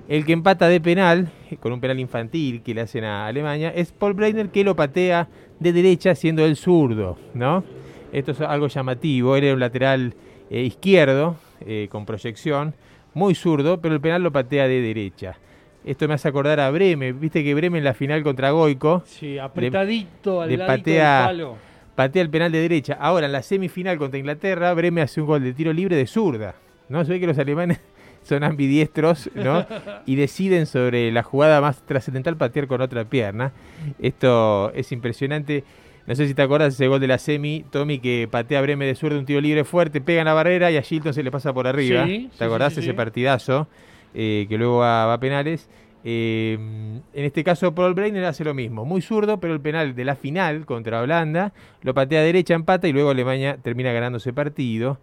El 0.08 0.24
que 0.24 0.32
empata 0.32 0.68
de 0.68 0.80
penal, 0.80 1.28
con 1.60 1.70
un 1.70 1.80
penal 1.80 2.00
infantil 2.00 2.62
que 2.62 2.72
le 2.72 2.80
hacen 2.80 3.04
a 3.04 3.26
Alemania, 3.26 3.70
es 3.76 3.92
Paul 3.92 4.14
Breitner 4.14 4.48
que 4.48 4.64
lo 4.64 4.74
patea 4.74 5.28
de 5.60 5.72
derecha 5.74 6.14
siendo 6.14 6.46
el 6.46 6.56
zurdo, 6.56 7.18
¿no? 7.34 7.62
Esto 8.10 8.32
es 8.32 8.40
algo 8.40 8.68
llamativo, 8.68 9.36
él 9.36 9.44
era 9.44 9.52
un 9.52 9.60
lateral 9.60 10.14
eh, 10.48 10.62
izquierdo 10.62 11.36
eh, 11.60 11.88
con 11.90 12.06
proyección, 12.06 12.72
muy 13.12 13.34
zurdo, 13.34 13.82
pero 13.82 13.94
el 13.94 14.00
penal 14.00 14.22
lo 14.22 14.32
patea 14.32 14.66
de 14.66 14.80
derecha. 14.80 15.36
Esto 15.84 16.08
me 16.08 16.14
hace 16.14 16.26
acordar 16.28 16.58
a 16.58 16.70
Bremen, 16.70 17.20
viste 17.20 17.44
que 17.44 17.54
Bremen 17.54 17.80
en 17.80 17.84
la 17.84 17.92
final 17.92 18.22
contra 18.22 18.50
Goico. 18.52 19.02
Sí, 19.04 19.38
apretadito 19.38 20.40
al 20.40 20.56
patea, 20.56 21.24
palo. 21.26 21.56
Patea 21.94 22.22
el 22.22 22.30
penal 22.30 22.50
de 22.50 22.60
derecha. 22.60 22.96
Ahora 22.98 23.26
en 23.26 23.32
la 23.32 23.42
semifinal 23.42 23.98
contra 23.98 24.18
Inglaterra, 24.18 24.72
Bremen 24.72 25.04
hace 25.04 25.20
un 25.20 25.26
gol 25.26 25.42
de 25.42 25.52
tiro 25.52 25.70
libre 25.70 25.96
de 25.96 26.06
zurda. 26.06 26.54
¿No? 26.88 27.04
Se 27.04 27.12
ve 27.12 27.20
que 27.20 27.26
los 27.26 27.38
alemanes 27.38 27.80
son 28.28 28.44
ambidiestros, 28.44 29.30
¿no? 29.34 29.66
y 30.06 30.16
deciden 30.16 30.66
sobre 30.66 31.10
la 31.10 31.22
jugada 31.22 31.60
más 31.60 31.82
trascendental 31.82 32.36
patear 32.36 32.66
con 32.66 32.80
otra 32.80 33.04
pierna. 33.04 33.52
Esto 33.98 34.70
es 34.74 34.92
impresionante. 34.92 35.64
No 36.06 36.14
sé 36.14 36.26
si 36.26 36.34
te 36.34 36.42
acuerdas 36.42 36.74
ese 36.74 36.88
gol 36.88 37.00
de 37.00 37.06
la 37.06 37.18
semi, 37.18 37.64
Tommy 37.70 37.98
que 37.98 38.28
patea 38.30 38.60
a 38.60 38.62
Breme 38.62 38.86
de 38.86 38.94
suerte 38.94 39.18
un 39.18 39.26
tiro 39.26 39.40
libre 39.40 39.64
fuerte, 39.64 40.00
pega 40.00 40.20
en 40.20 40.26
la 40.26 40.32
barrera 40.34 40.70
y 40.70 40.76
a 40.76 40.80
Shilton 40.80 41.12
se 41.12 41.22
le 41.22 41.30
pasa 41.30 41.52
por 41.52 41.66
arriba. 41.66 42.06
¿Te 42.06 42.44
acordás 42.44 42.76
ese 42.78 42.94
partidazo? 42.94 43.68
Eh, 44.14 44.46
que 44.48 44.56
luego 44.56 44.78
va, 44.78 45.12
a 45.12 45.20
penales. 45.20 45.68
Eh, 46.04 46.54
en 46.54 47.24
este 47.24 47.44
caso, 47.44 47.74
Paul 47.74 47.92
Breiner 47.92 48.24
hace 48.24 48.42
lo 48.44 48.54
mismo, 48.54 48.86
muy 48.86 49.02
zurdo, 49.02 49.38
pero 49.38 49.52
el 49.52 49.60
penal 49.60 49.94
de 49.94 50.04
la 50.04 50.16
final 50.16 50.64
contra 50.64 51.02
Holanda 51.02 51.52
lo 51.82 51.92
patea 51.92 52.22
derecha, 52.22 52.54
empata 52.54 52.88
y 52.88 52.92
luego 52.92 53.10
Alemania 53.10 53.58
termina 53.62 53.92
ganando 53.92 54.16
ese 54.16 54.32
partido. 54.32 54.98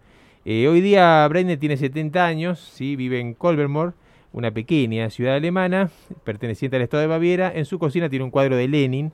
Eh, 0.48 0.68
hoy 0.68 0.80
día 0.80 1.26
Breiner 1.26 1.58
tiene 1.58 1.76
70 1.76 2.24
años, 2.24 2.60
¿sí? 2.60 2.94
vive 2.94 3.18
en 3.18 3.34
Kolbermoor, 3.34 3.94
una 4.32 4.52
pequeña 4.52 5.10
ciudad 5.10 5.34
alemana 5.34 5.90
perteneciente 6.22 6.76
al 6.76 6.82
estado 6.82 7.00
de 7.00 7.08
Baviera. 7.08 7.50
En 7.52 7.64
su 7.64 7.80
cocina 7.80 8.08
tiene 8.08 8.24
un 8.24 8.30
cuadro 8.30 8.54
de 8.54 8.68
Lenin 8.68 9.10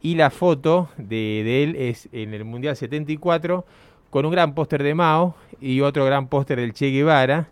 y 0.00 0.16
la 0.16 0.30
foto 0.30 0.88
de, 0.96 1.42
de 1.44 1.62
él 1.62 1.76
es 1.76 2.08
en 2.10 2.34
el 2.34 2.44
Mundial 2.44 2.74
74 2.74 3.64
con 4.10 4.26
un 4.26 4.32
gran 4.32 4.56
póster 4.56 4.82
de 4.82 4.96
Mao 4.96 5.36
y 5.60 5.82
otro 5.82 6.04
gran 6.04 6.26
póster 6.26 6.58
del 6.58 6.72
Che 6.72 6.90
Guevara. 6.90 7.48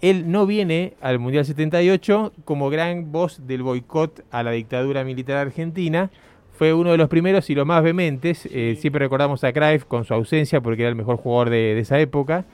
Él 0.00 0.30
no 0.30 0.46
viene 0.46 0.94
al 1.00 1.18
Mundial 1.18 1.44
78 1.44 2.34
como 2.44 2.70
gran 2.70 3.10
voz 3.10 3.48
del 3.48 3.64
boicot 3.64 4.24
a 4.30 4.44
la 4.44 4.52
dictadura 4.52 5.02
militar 5.02 5.38
argentina. 5.38 6.12
Fue 6.60 6.74
uno 6.74 6.90
de 6.90 6.98
los 6.98 7.08
primeros 7.08 7.48
y 7.48 7.54
los 7.54 7.64
más 7.64 7.82
vehementes. 7.82 8.44
Eh, 8.52 8.76
siempre 8.78 8.98
recordamos 8.98 9.42
a 9.44 9.50
Cruyff 9.50 9.86
con 9.86 10.04
su 10.04 10.12
ausencia 10.12 10.60
porque 10.60 10.82
era 10.82 10.90
el 10.90 10.94
mejor 10.94 11.16
jugador 11.16 11.48
de, 11.48 11.74
de 11.74 11.80
esa 11.80 11.98
época. 11.98 12.44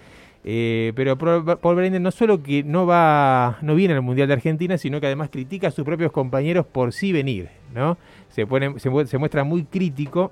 Eh, 0.45 0.93
pero 0.95 1.19
Paul 1.19 1.75
Breiner 1.75 2.01
no 2.01 2.13
solo 2.13 2.41
que 2.41 2.63
no 2.63 2.87
va, 2.87 3.59
no 3.63 3.75
viene 3.75 3.95
al 3.95 4.03
Mundial 4.03 4.29
de 4.29 4.35
Argentina, 4.35 4.79
sino 4.79 5.01
que 5.01 5.07
además 5.07 5.31
critica 5.31 5.67
a 5.67 5.71
sus 5.73 5.85
propios 5.85 6.13
compañeros 6.13 6.67
por 6.67 6.93
sí 6.93 7.11
venir, 7.11 7.49
¿no? 7.75 7.99
Se, 8.29 8.47
pone, 8.47 8.79
se, 8.79 9.07
se 9.07 9.19
muestra 9.19 9.43
muy 9.43 9.65
crítico 9.65 10.31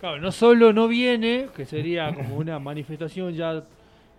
Claro, 0.00 0.20
no 0.20 0.30
solo 0.30 0.74
no 0.74 0.86
viene, 0.86 1.46
que 1.56 1.64
sería 1.64 2.14
como 2.14 2.36
una 2.36 2.58
manifestación 2.58 3.32
ya 3.32 3.64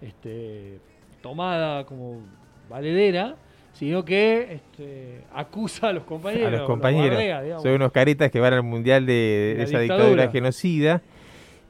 este, 0.02 0.80
tomada 1.22 1.86
como 1.86 2.22
valedera, 2.68 3.36
sino 3.80 4.04
que 4.04 4.56
este, 4.56 5.22
acusa 5.34 5.88
a 5.88 5.94
los 5.94 6.04
compañeros. 6.04 6.48
A 6.48 6.52
los 6.52 6.68
compañeros. 6.68 7.64
Son 7.64 7.72
unos 7.72 7.94
caretas 7.94 8.30
que 8.30 8.42
van 8.42 8.54
al 8.54 8.64
mundial 8.64 9.06
de, 9.06 9.56
de 9.56 9.64
esa 9.64 9.80
dictadura. 9.80 10.08
dictadura. 10.10 10.32
genocida. 10.32 11.02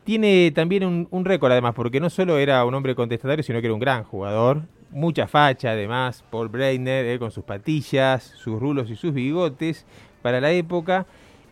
Tiene 0.06 0.52
también 0.56 0.86
un, 0.86 1.08
un 1.12 1.24
récord 1.24 1.52
además, 1.52 1.76
porque 1.76 2.00
no 2.00 2.10
solo 2.10 2.40
era 2.40 2.66
un 2.66 2.74
hombre 2.74 2.96
contestatario, 2.96 3.44
sino 3.44 3.62
que 3.62 3.68
era 3.68 3.76
un 3.76 3.80
gran 3.80 4.04
jugador. 4.04 4.64
Mucha 4.90 5.28
facha 5.28 5.70
además, 5.70 6.24
Paul 6.32 6.50
Breitner, 6.50 7.06
eh, 7.06 7.20
con 7.20 7.30
sus 7.30 7.44
patillas, 7.44 8.24
sus 8.24 8.60
rulos 8.60 8.90
y 8.90 8.96
sus 8.96 9.14
bigotes 9.14 9.86
para 10.24 10.42
la 10.42 10.52
época. 10.52 11.06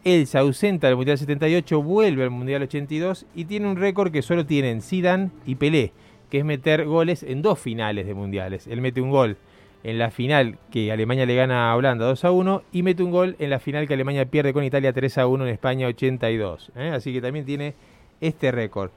Él 0.03 0.25
se 0.25 0.39
ausenta 0.39 0.87
del 0.87 0.95
Mundial 0.95 1.19
78, 1.19 1.83
vuelve 1.83 2.23
al 2.23 2.31
Mundial 2.31 2.63
82 2.63 3.27
y 3.35 3.45
tiene 3.45 3.67
un 3.67 3.75
récord 3.75 4.11
que 4.11 4.23
solo 4.23 4.43
tienen 4.43 4.81
Zidane 4.81 5.29
y 5.45 5.53
Pelé, 5.53 5.91
que 6.31 6.39
es 6.39 6.45
meter 6.45 6.85
goles 6.85 7.21
en 7.21 7.43
dos 7.43 7.59
finales 7.59 8.07
de 8.07 8.15
mundiales. 8.15 8.65
Él 8.65 8.81
mete 8.81 9.01
un 9.01 9.11
gol 9.11 9.37
en 9.84 10.00
la 10.00 10.12
final 10.12 10.57
que 10.72 10.91
Alemania 10.91 11.25
le 11.25 11.36
gana 11.36 11.72
a 11.72 11.75
Holanda 11.75 12.05
2 12.05 12.25
a 12.25 12.31
1 12.31 12.63
y 12.72 12.84
mete 12.84 13.03
un 13.03 13.12
gol 13.12 13.36
en 13.39 13.50
la 13.50 13.60
final 13.60 13.88
que 13.88 13.93
Alemania 13.93 14.25
pierde 14.25 14.53
con 14.53 14.63
Italia 14.63 14.93
3 14.93 15.17
a 15.19 15.27
1 15.27 15.46
en 15.46 15.53
España 15.53 15.88
82. 15.88 16.72
¿eh? 16.75 16.91
Así 16.93 17.13
que 17.13 17.22
también 17.22 17.46
tiene 17.46 17.74
este 18.19 18.51
récord. 18.51 18.91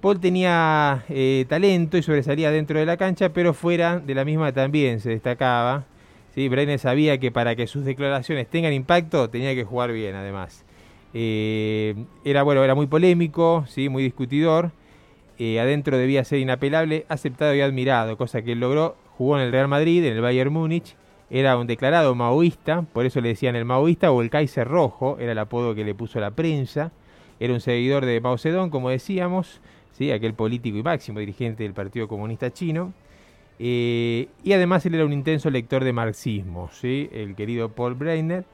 Paul 0.00 0.20
tenía 0.20 1.04
eh, 1.08 1.46
talento 1.48 1.96
y 1.96 2.02
sobresalía 2.02 2.50
dentro 2.50 2.78
de 2.78 2.86
la 2.86 2.96
cancha, 2.96 3.30
pero 3.30 3.54
fuera 3.54 3.98
de 3.98 4.14
la 4.14 4.24
misma 4.24 4.52
también 4.52 5.00
se 5.00 5.10
destacaba. 5.10 5.86
¿sí? 6.34 6.50
Sabía 6.78 7.18
que 7.18 7.30
para 7.30 7.56
que 7.56 7.66
sus 7.66 7.84
declaraciones 7.84 8.48
tengan 8.48 8.72
impacto 8.72 9.30
tenía 9.30 9.54
que 9.54 9.64
jugar 9.64 9.92
bien 9.92 10.16
además. 10.16 10.64
Eh, 11.14 11.94
era, 12.24 12.42
bueno, 12.42 12.62
era 12.62 12.74
muy 12.74 12.86
polémico, 12.86 13.64
¿sí? 13.68 13.88
muy 13.88 14.02
discutidor. 14.02 14.72
Adentro 15.38 15.98
debía 15.98 16.24
ser 16.24 16.38
inapelable, 16.38 17.04
aceptado 17.08 17.54
y 17.54 17.60
admirado, 17.60 18.16
cosa 18.16 18.42
que 18.42 18.52
él 18.52 18.60
logró. 18.60 18.96
Jugó 19.18 19.38
en 19.38 19.44
el 19.44 19.52
Real 19.52 19.68
Madrid, 19.68 20.04
en 20.04 20.14
el 20.14 20.20
Bayern 20.20 20.52
Múnich. 20.52 20.94
Era 21.28 21.56
un 21.56 21.66
declarado 21.66 22.14
maoísta, 22.14 22.82
por 22.92 23.04
eso 23.04 23.20
le 23.20 23.30
decían 23.30 23.56
el 23.56 23.64
maoísta 23.64 24.12
o 24.12 24.22
el 24.22 24.30
Kaiser 24.30 24.68
Rojo, 24.68 25.16
era 25.18 25.32
el 25.32 25.38
apodo 25.38 25.74
que 25.74 25.84
le 25.84 25.94
puso 25.94 26.20
la 26.20 26.30
prensa. 26.30 26.92
Era 27.40 27.52
un 27.52 27.60
seguidor 27.60 28.06
de 28.06 28.20
Mao 28.20 28.38
Zedong, 28.38 28.70
como 28.70 28.90
decíamos, 28.90 29.60
¿sí? 29.92 30.10
aquel 30.12 30.34
político 30.34 30.78
y 30.78 30.82
máximo 30.82 31.18
dirigente 31.18 31.64
del 31.64 31.74
Partido 31.74 32.06
Comunista 32.06 32.52
Chino. 32.52 32.92
Eh, 33.58 34.28
y 34.44 34.52
además 34.52 34.84
él 34.86 34.94
era 34.94 35.04
un 35.04 35.12
intenso 35.12 35.50
lector 35.50 35.82
de 35.82 35.92
marxismo, 35.92 36.70
¿sí? 36.72 37.08
el 37.12 37.34
querido 37.34 37.70
Paul 37.70 37.94
Breiner. 37.94 38.44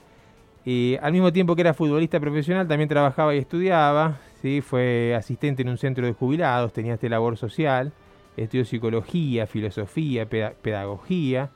Eh, 0.64 0.98
al 1.02 1.12
mismo 1.12 1.32
tiempo 1.32 1.56
que 1.56 1.62
era 1.62 1.74
futbolista 1.74 2.20
profesional, 2.20 2.68
también 2.68 2.88
trabajaba 2.88 3.34
y 3.34 3.38
estudiaba. 3.38 4.18
¿sí? 4.40 4.60
Fue 4.60 5.14
asistente 5.14 5.62
en 5.62 5.68
un 5.68 5.78
centro 5.78 6.06
de 6.06 6.12
jubilados, 6.12 6.72
tenía 6.72 6.94
este 6.94 7.08
labor 7.08 7.36
social, 7.36 7.92
estudió 8.36 8.64
psicología, 8.64 9.46
filosofía, 9.46 10.28
pedagogía. 10.28 11.50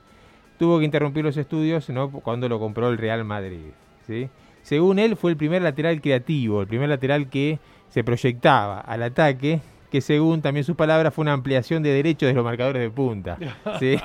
Tuvo 0.57 0.79
que 0.79 0.85
interrumpir 0.85 1.23
los 1.23 1.37
estudios 1.37 1.89
¿no? 1.89 2.11
cuando 2.11 2.49
lo 2.49 2.59
compró 2.59 2.89
el 2.89 2.97
Real 2.97 3.23
Madrid. 3.23 3.71
¿sí? 4.05 4.29
Según 4.61 4.99
él, 4.99 5.15
fue 5.15 5.31
el 5.31 5.37
primer 5.37 5.61
lateral 5.61 6.01
creativo, 6.01 6.61
el 6.61 6.67
primer 6.67 6.89
lateral 6.89 7.29
que 7.29 7.59
se 7.89 8.03
proyectaba 8.03 8.79
al 8.79 9.03
ataque 9.03 9.61
que 9.91 10.01
según 10.01 10.41
también 10.41 10.63
sus 10.63 10.75
palabras 10.75 11.13
fue 11.13 11.21
una 11.23 11.33
ampliación 11.33 11.81
de 11.81 11.91
derechos 11.91 12.27
de 12.27 12.33
los 12.33 12.43
marcadores 12.43 12.81
de 12.81 12.89
punta. 12.89 13.37
¿sí? 13.79 13.97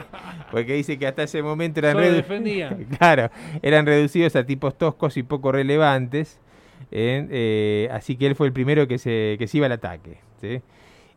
Porque 0.50 0.75
dice 0.75 0.99
que 0.99 1.07
hasta 1.07 1.25
ese 1.25 1.43
momento 1.43 1.81
eran, 1.81 1.97
redu 1.97 2.23
claro, 2.99 3.31
eran 3.62 3.87
reducidos 3.87 4.37
a 4.37 4.45
tipos 4.45 4.76
toscos 4.79 5.17
y 5.17 5.23
poco 5.23 5.52
relevantes. 5.52 6.38
¿eh? 6.91 7.26
Eh, 7.31 7.88
así 7.91 8.17
que 8.17 8.26
él 8.26 8.37
fue 8.37 8.47
el 8.47 8.52
primero 8.52 8.87
que 8.87 8.99
se, 8.99 9.37
que 9.38 9.47
se 9.49 9.57
iba 9.57 9.67
al 9.67 9.73
ataque. 9.73 10.19
¿sí? 10.41 10.61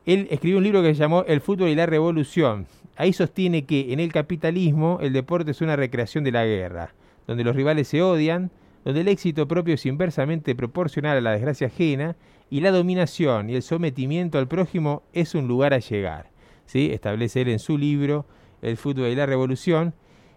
Él 0.06 0.28
escribió 0.30 0.58
un 0.60 0.64
libro 0.64 0.84
que 0.84 0.94
se 0.94 1.00
llamó 1.00 1.24
El 1.24 1.42
fútbol 1.42 1.70
y 1.70 1.76
la 1.76 1.88
revolución. 1.88 2.68
Ahí 2.96 3.12
sostiene 3.12 3.66
que 3.66 3.92
en 3.92 4.00
el 4.00 4.14
capitalismo 4.14 5.00
el 5.02 5.14
deporte 5.14 5.52
es 5.52 5.62
una 5.62 5.76
recreación 5.76 6.24
de 6.24 6.32
la 6.32 6.46
guerra, 6.46 6.94
donde 7.28 7.44
los 7.44 7.56
rivales 7.56 7.88
se 7.88 8.02
odian, 8.02 8.52
donde 8.84 9.02
el 9.02 9.08
éxito 9.08 9.48
propio 9.48 9.74
es 9.74 9.86
inversamente 9.86 10.54
proporcional 10.56 11.18
a 11.18 11.22
la 11.22 11.32
desgracia 11.32 11.68
ajena 11.68 12.16
y 12.52 12.62
la 12.62 12.72
dominación 12.72 13.50
y 13.50 13.56
el 13.56 13.64
sometimiento 13.64 14.38
al 14.38 14.48
prójimo 14.48 15.02
es 15.12 15.34
un 15.34 15.48
lugar 15.48 15.74
a 15.74 15.80
llegar. 15.80 16.30
¿sí? 16.68 16.92
Establece 16.94 17.42
él 17.42 17.50
en 17.50 17.60
su 17.60 17.78
libro 17.78 18.26
El 18.62 18.78
fútbol 18.78 19.08
y 19.08 19.16
la 19.16 19.26
revolución. 19.26 19.94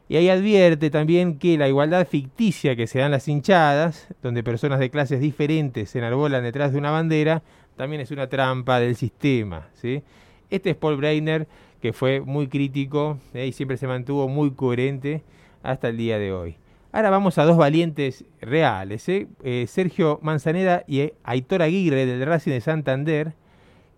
Y 0.09 0.17
ahí 0.17 0.31
advierte 0.31 0.89
también 0.89 1.39
que 1.39 1.59
la 1.59 1.69
igualdad 1.69 2.09
ficticia 2.09 2.75
que 2.75 2.87
se 2.87 3.01
dan 3.01 3.11
las 3.11 3.29
hinchadas, 3.29 4.09
donde 4.23 4.43
personas 4.43 4.81
de 4.81 4.89
clases 4.89 5.21
diferentes 5.21 5.91
se 5.91 5.99
enarbolan 5.99 6.43
detrás 6.43 6.73
de 6.73 6.79
una 6.79 6.91
bandera, 6.91 7.43
también 7.79 8.03
es 8.03 8.11
una 8.11 8.29
trampa 8.29 8.81
del 8.81 8.97
sistema. 8.97 9.69
¿sí? 9.73 10.03
Este 10.51 10.71
es 10.71 10.77
Paul 10.77 10.97
Breiner, 10.97 11.47
que 11.81 11.95
fue 11.95 12.21
muy 12.21 12.49
crítico 12.49 13.19
¿eh? 13.33 13.47
y 13.47 13.53
siempre 13.53 13.79
se 13.79 13.87
mantuvo 13.87 14.29
muy 14.29 14.51
coherente 14.51 15.23
hasta 15.63 15.89
el 15.89 15.97
día 15.97 16.19
de 16.19 16.33
hoy. 16.33 16.57
Ahora 16.91 17.11
vamos 17.11 17.39
a 17.39 17.45
dos 17.45 17.57
valientes 17.57 18.25
reales, 18.41 19.09
¿eh? 19.09 19.29
Eh, 19.45 19.67
Sergio 19.69 20.19
Manzaneda 20.23 20.85
y 20.89 21.13
Aitor 21.23 21.63
Aguirre 21.63 22.07
del 22.07 22.27
Racing 22.27 22.51
de 22.51 22.61
Santander, 22.63 23.35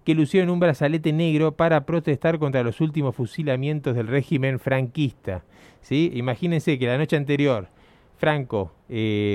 que 0.05 0.15
lucieron 0.15 0.51
un 0.51 0.61
brazalete 0.61 1.13
negro 1.13 1.53
para 1.53 1.87
protestar 1.87 2.39
contra 2.39 2.63
los 2.63 2.81
últimos 2.81 3.15
fusilamientos 3.15 3.95
del 3.95 4.09
régimen 4.09 4.59
franquista. 4.59 5.45
¿sí? 5.81 6.11
Imagínense 6.15 6.79
que 6.79 6.87
la 6.87 6.99
noche 6.99 7.17
anterior 7.17 7.69
Franco 8.19 8.73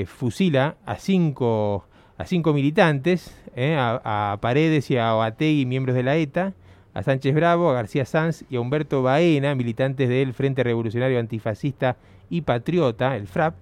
fusila 0.05 0.75
a 0.85 0.97
cinco, 0.97 1.85
a 2.17 2.25
cinco 2.25 2.53
militantes, 2.53 3.35
a, 3.57 4.31
a, 4.33 4.37
Paredes 4.41 4.89
y 4.91 4.97
a 4.97 5.15
Oategui, 5.15 5.65
miembros 5.65 5.95
de 5.95 6.03
la 6.03 6.15
ETA, 6.15 6.53
a 6.93 7.03
Sánchez 7.03 7.35
Bravo, 7.35 7.69
a 7.69 7.73
García 7.73 8.05
Sanz 8.05 8.45
y 8.49 8.55
a 8.55 8.61
Humberto 8.61 9.03
Baena, 9.03 9.53
militantes 9.53 10.07
del 10.07 10.33
Frente 10.33 10.63
Revolucionario 10.63 11.19
Antifascista 11.19 11.97
y 12.29 12.41
Patriota, 12.41 13.15
el 13.17 13.27
FRAP, 13.27 13.55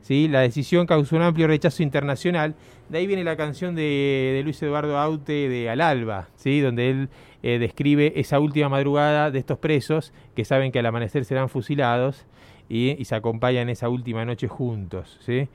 ¿sí? 0.00 0.28
la 0.28 0.40
decisión 0.40 0.86
causó 0.86 1.16
un 1.16 1.22
amplio 1.22 1.46
rechazo 1.46 1.82
internacional. 1.82 2.54
De 2.88 2.98
ahí 2.98 3.06
viene 3.06 3.24
la 3.24 3.36
canción 3.36 3.74
de, 3.74 4.32
de 4.34 4.42
Luis 4.44 4.62
Eduardo 4.62 4.96
Aute 4.96 5.48
de 5.48 5.68
Al 5.68 5.80
Alba, 5.80 6.28
¿sí? 6.36 6.60
donde 6.60 6.90
él 6.90 7.08
eh, 7.42 7.58
describe 7.58 8.12
esa 8.16 8.40
última 8.40 8.68
madrugada 8.68 9.30
de 9.30 9.38
estos 9.38 9.58
presos 9.58 10.12
que 10.34 10.44
saben 10.44 10.72
que 10.72 10.78
al 10.78 10.86
amanecer 10.86 11.24
serán 11.24 11.48
fusilados 11.48 12.26
y, 12.68 13.00
y 13.00 13.04
se 13.04 13.14
acompañan 13.14 13.68
esa 13.68 13.88
última 13.88 14.24
noche 14.24 14.48
juntos. 14.48 15.18
¿sí? 15.20 15.48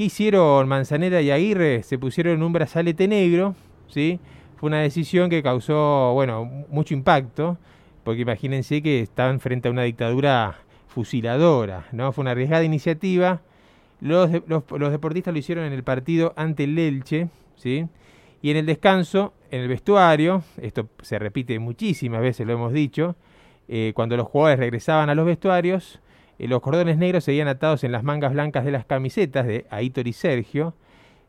¿Qué 0.00 0.04
hicieron 0.04 0.66
Manzanera 0.66 1.20
y 1.20 1.30
Aguirre? 1.30 1.82
Se 1.82 1.98
pusieron 1.98 2.42
un 2.42 2.54
brazalete 2.54 3.06
negro, 3.06 3.54
¿sí? 3.86 4.18
Fue 4.56 4.68
una 4.68 4.80
decisión 4.80 5.28
que 5.28 5.42
causó, 5.42 6.14
bueno, 6.14 6.46
mucho 6.70 6.94
impacto, 6.94 7.58
porque 8.02 8.22
imagínense 8.22 8.80
que 8.80 9.00
estaban 9.00 9.40
frente 9.40 9.68
a 9.68 9.70
una 9.70 9.82
dictadura 9.82 10.56
fusiladora, 10.88 11.86
¿no? 11.92 12.12
Fue 12.12 12.22
una 12.22 12.30
arriesgada 12.30 12.64
iniciativa. 12.64 13.42
Los, 14.00 14.30
los, 14.48 14.90
deportistas 14.90 15.34
lo 15.34 15.38
hicieron 15.38 15.66
en 15.66 15.74
el 15.74 15.84
partido 15.84 16.32
ante 16.34 16.64
el 16.64 16.78
Elche, 16.78 17.28
¿sí? 17.56 17.86
Y 18.40 18.52
en 18.52 18.56
el 18.56 18.64
descanso, 18.64 19.34
en 19.50 19.60
el 19.60 19.68
vestuario, 19.68 20.42
esto 20.62 20.88
se 21.02 21.18
repite 21.18 21.58
muchísimas 21.58 22.22
veces, 22.22 22.46
lo 22.46 22.54
hemos 22.54 22.72
dicho, 22.72 23.16
eh, 23.68 23.92
cuando 23.94 24.16
los 24.16 24.28
jugadores 24.28 24.60
regresaban 24.60 25.10
a 25.10 25.14
los 25.14 25.26
vestuarios, 25.26 26.00
los 26.46 26.62
cordones 26.62 26.96
negros 26.96 27.24
seguían 27.24 27.48
atados 27.48 27.84
en 27.84 27.92
las 27.92 28.02
mangas 28.02 28.32
blancas 28.32 28.64
de 28.64 28.70
las 28.70 28.86
camisetas 28.86 29.46
de 29.46 29.66
Aitor 29.68 30.08
y 30.08 30.14
Sergio. 30.14 30.74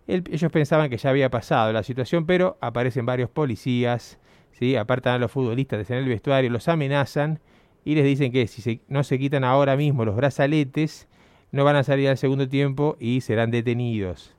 El, 0.08 0.24
ellos 0.32 0.52
pensaban 0.52 0.90
que 0.90 0.98
ya 0.98 1.10
había 1.10 1.30
pasado 1.30 1.74
la 1.74 1.84
situación, 1.84 2.26
pero 2.26 2.58
aparecen 2.62 3.06
varios 3.06 3.30
policías, 3.30 4.20
¿sí? 4.52 4.76
apartan 4.76 5.16
a 5.16 5.18
los 5.18 5.32
futbolistas 5.32 5.90
en 5.90 5.98
el 5.98 6.06
vestuario, 6.06 6.50
los 6.50 6.68
amenazan 6.68 7.40
y 7.84 7.96
les 7.96 8.06
dicen 8.06 8.32
que 8.32 8.48
si 8.48 8.82
no 8.88 9.04
se 9.04 9.20
quitan 9.20 9.44
ahora 9.44 9.76
mismo 9.76 10.06
los 10.06 10.16
brazaletes, 10.16 11.08
no 11.52 11.66
van 11.66 11.76
a 11.76 11.84
salir 11.84 12.08
al 12.08 12.18
segundo 12.18 12.48
tiempo 12.48 12.96
y 13.00 13.22
serán 13.22 13.52
detenidos. 13.52 14.34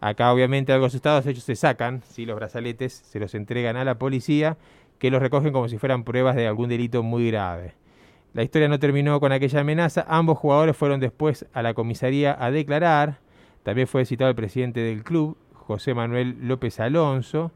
Acá 0.00 0.32
obviamente 0.32 0.72
algo 0.72 0.86
asustados 0.86 1.26
ellos 1.26 1.44
se 1.44 1.56
sacan, 1.56 2.02
¿sí? 2.08 2.24
los 2.26 2.36
brazaletes 2.36 2.92
se 2.92 3.20
los 3.20 3.34
entregan 3.34 3.76
a 3.76 3.84
la 3.84 3.98
policía 3.98 4.56
que 4.98 5.10
los 5.10 5.22
recogen 5.22 5.52
como 5.52 5.68
si 5.68 5.78
fueran 5.78 6.04
pruebas 6.04 6.36
de 6.36 6.46
algún 6.46 6.68
delito 6.68 7.02
muy 7.02 7.30
grave. 7.30 7.74
La 8.34 8.42
historia 8.42 8.68
no 8.68 8.78
terminó 8.78 9.18
con 9.20 9.32
aquella 9.32 9.60
amenaza, 9.60 10.04
ambos 10.08 10.38
jugadores 10.38 10.76
fueron 10.76 11.00
después 11.00 11.46
a 11.52 11.62
la 11.62 11.74
comisaría 11.74 12.36
a 12.38 12.50
declarar, 12.50 13.18
también 13.62 13.86
fue 13.86 14.04
citado 14.04 14.30
el 14.30 14.36
presidente 14.36 14.80
del 14.80 15.02
club, 15.02 15.36
José 15.52 15.94
Manuel 15.94 16.36
López 16.42 16.78
Alonso, 16.80 17.50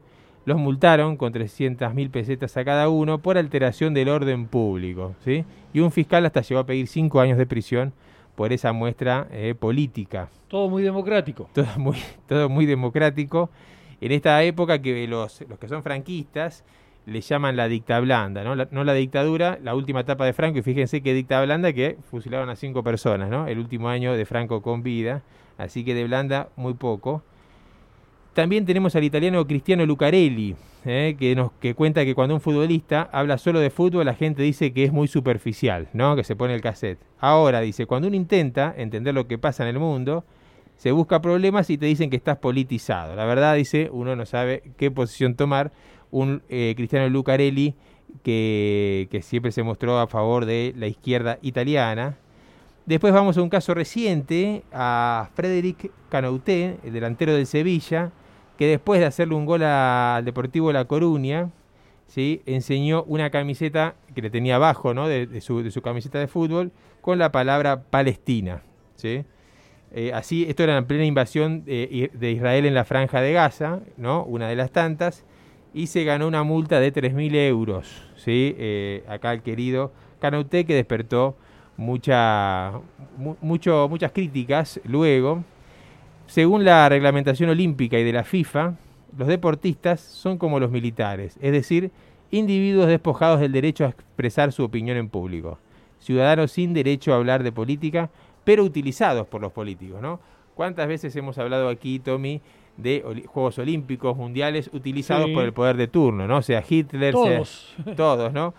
los 0.45 0.59
multaron 0.59 1.17
con 1.17 1.33
300.000 1.33 2.11
pesetas 2.11 2.57
a 2.57 2.65
cada 2.65 2.89
uno 2.89 3.19
por 3.19 3.39
alteración 3.39 3.95
del 3.95 4.09
orden 4.09 4.47
público, 4.47 5.15
¿sí? 5.25 5.45
y 5.73 5.81
un 5.81 5.93
fiscal 5.93 6.27
hasta 6.27 6.41
llegó 6.41 6.61
a 6.61 6.67
pedir 6.67 6.89
cinco 6.89 7.21
años 7.21 7.39
de 7.39 7.47
prisión 7.47 7.93
por 8.35 8.53
esa 8.53 8.73
muestra 8.73 9.29
eh, 9.31 9.55
política. 9.59 10.31
Todo 10.49 10.69
muy 10.69 10.83
democrático. 10.83 11.49
Todo 11.55 11.67
muy, 11.77 11.99
todo 12.27 12.49
muy 12.49 12.67
democrático. 12.67 13.51
En 14.01 14.13
esta 14.13 14.43
época 14.43 14.81
que 14.81 15.07
los, 15.07 15.43
los 15.49 15.59
que 15.59 15.69
son 15.69 15.83
franquistas 15.83 16.65
le 17.07 17.21
llaman 17.21 17.57
la 17.57 17.69
dicta 17.69 17.99
blanda, 18.01 18.45
¿no? 18.45 18.55
La, 18.55 18.69
no 18.71 18.85
la 18.85 18.95
dictadura, 18.95 19.59
la 19.63 19.75
última 19.75 20.01
etapa 20.01 20.25
de 20.25 20.33
Franco, 20.33 20.59
y 20.59 20.63
fíjense 20.63 21.03
que 21.03 21.15
dicta 21.15 21.43
blanda 21.43 21.73
que 21.73 21.99
fusilaron 22.11 22.49
a 22.51 22.57
cinco 22.57 22.83
personas, 22.83 23.29
¿no? 23.29 23.47
El 23.47 23.59
último 23.59 23.89
año 23.89 24.15
de 24.15 24.25
Franco 24.25 24.63
con 24.63 24.83
vida, 24.83 25.23
así 25.59 25.85
que 25.85 25.95
de 25.95 26.05
blanda 26.05 26.49
muy 26.57 26.75
poco. 26.75 27.23
También 28.35 28.65
tenemos 28.65 28.97
al 28.97 29.05
italiano 29.05 29.47
Cristiano 29.47 29.85
Lucarelli, 29.85 30.57
¿eh? 30.85 31.17
que, 31.19 31.35
nos, 31.35 31.53
que 31.61 31.75
cuenta 31.75 32.05
que 32.05 32.15
cuando 32.15 32.35
un 32.35 32.41
futbolista 32.41 33.09
habla 33.13 33.37
solo 33.39 33.61
de 33.61 33.71
fútbol, 33.71 34.07
la 34.07 34.15
gente 34.15 34.43
dice 34.43 34.73
que 34.73 34.85
es 34.85 34.93
muy 34.93 35.09
superficial, 35.09 35.89
¿no? 35.93 36.17
que 36.17 36.25
se 36.25 36.37
pone 36.37 36.55
el 36.55 36.61
cassette. 36.61 36.99
Ahora 37.19 37.61
dice, 37.61 37.87
cuando 37.87 38.09
uno 38.09 38.17
intenta 38.17 38.75
entender 38.77 39.15
lo 39.15 39.27
que 39.27 39.39
pasa 39.39 39.65
en 39.65 39.71
el 39.71 39.79
mundo, 39.79 40.25
se 40.77 40.93
busca 40.93 41.21
problemas 41.21 41.71
y 41.71 41.79
te 41.79 41.87
dicen 41.87 42.11
que 42.11 42.17
estás 42.17 42.39
politizado. 42.39 43.15
La 43.15 43.25
verdad, 43.25 43.55
dice, 43.55 43.89
uno 43.93 44.17
no 44.17 44.27
sabe 44.27 44.63
qué 44.77 44.91
posición 44.91 45.37
tomar. 45.37 45.71
Un 46.13 46.43
eh, 46.49 46.75
Cristiano 46.77 47.09
Lucarelli 47.09 47.75
que, 48.23 49.21
siempre 49.23 49.51
se 49.51 49.65
mostró 49.65 49.99
a 49.99 50.07
favor 50.07 50.45
de 50.45 50.73
la 50.77 50.87
izquierda 50.87 51.39
italiana, 51.43 52.17
Después 52.85 53.13
vamos 53.13 53.39
a 53.39 53.43
un 53.43 53.49
caso 53.49 53.75
reciente, 53.75 54.65
a 54.73 55.31
Frederic 55.35 55.93
Canouté, 56.09 56.79
el 56.83 56.93
delantero 56.93 57.33
del 57.33 57.47
Sevilla, 57.47 58.11
que 58.59 58.67
después 58.67 58.99
de 58.99 59.07
hacerle 59.07 59.37
un 59.37 59.47
gol 59.47 59.63
al 59.63 60.25
Deportivo 60.25 60.73
La 60.73 60.85
Coruña, 60.87 61.51
¿sí? 62.09 62.43
enseñó 62.45 63.05
una 63.05 63.31
camiseta 63.31 63.95
que 64.17 64.23
le 64.23 64.31
tenía 64.31 64.57
abajo 64.57 64.95
¿no? 64.95 65.07
de, 65.07 65.41
su, 65.41 65.81
camiseta 65.81 66.19
de 66.19 66.27
fútbol 66.27 66.73
con 67.01 67.21
la 67.21 67.31
palabra 67.31 67.85
Palestina. 67.85 68.63
¿sí? 68.97 69.25
Eh, 69.93 70.11
así, 70.13 70.45
esto 70.49 70.65
era 70.65 70.77
en 70.77 70.87
plena 70.87 71.05
invasión 71.05 71.65
de, 71.65 72.11
de, 72.13 72.33
Israel 72.33 72.67
en 72.67 72.75
la 72.75 72.85
franja 72.85 73.21
de 73.21 73.33
Gaza, 73.33 73.79
¿no? 73.97 74.25
una 74.25 74.49
de 74.49 74.57
las 74.57 74.73
tantas, 74.73 75.25
y 75.75 75.87
se 75.87 76.05
ganó 76.05 76.27
una 76.29 76.43
multa 76.43 76.81
de 76.81 76.93
3.000 76.93 77.35
euros. 77.35 78.03
¿sí? 78.17 78.55
Eh, 78.59 79.05
acá 79.09 79.33
el 79.33 79.43
querido 79.43 79.93
Canouté 80.21 80.65
que 80.65 80.75
despertó 80.75 81.37
mucha, 81.77 82.73
mu 83.17 83.35
mucho, 83.41 83.89
muchas 83.89 84.13
críticas 84.13 84.81
luego. 84.85 85.43
Según 86.27 86.65
la 86.65 86.89
reglamentación 86.89 87.51
olímpica 87.51 87.99
y 87.99 88.05
de 88.05 88.13
la 88.13 88.25
FIFA, 88.25 88.75
los 89.17 89.29
deportistas 89.29 90.01
son 90.01 90.39
como 90.39 90.61
los 90.61 90.71
militares, 90.71 91.37
es 91.43 91.53
decir, 91.53 91.91
individuos 92.31 92.87
despojados 92.87 93.41
del 93.41 93.53
derecho 93.53 93.85
a 93.85 93.91
expresar 93.91 94.53
su 94.53 94.65
opinión 94.65 94.97
en 94.97 95.09
público, 95.09 95.59
ciudadanos 95.99 96.53
sin 96.53 96.73
derecho 96.73 97.13
a 97.13 97.17
hablar 97.17 97.43
de 97.43 97.53
política, 97.53 98.09
pero 98.45 98.65
utilizados 98.65 99.27
por 99.27 99.43
los 99.43 99.53
políticos, 99.53 100.01
¿no? 100.01 100.21
¿Cuántas 100.55 100.89
veces 100.89 101.15
hemos 101.17 101.37
hablado 101.39 101.69
aquí, 101.69 101.99
Tommy, 101.99 102.41
de 102.77 103.25
Juegos 103.27 103.59
Olímpicos, 103.59 104.17
Mundiales, 104.17 104.71
utilizados 104.73 105.27
sí. 105.27 105.35
por 105.35 105.45
el 105.45 105.53
poder 105.53 105.77
de 105.77 105.89
turno, 105.89 106.27
¿no? 106.27 106.39
O 106.39 106.43
sea, 106.43 106.63
Hitler, 106.69 107.13
todos, 107.13 107.75
sea, 107.85 107.95
todos 107.97 108.33
¿no? 108.33 108.55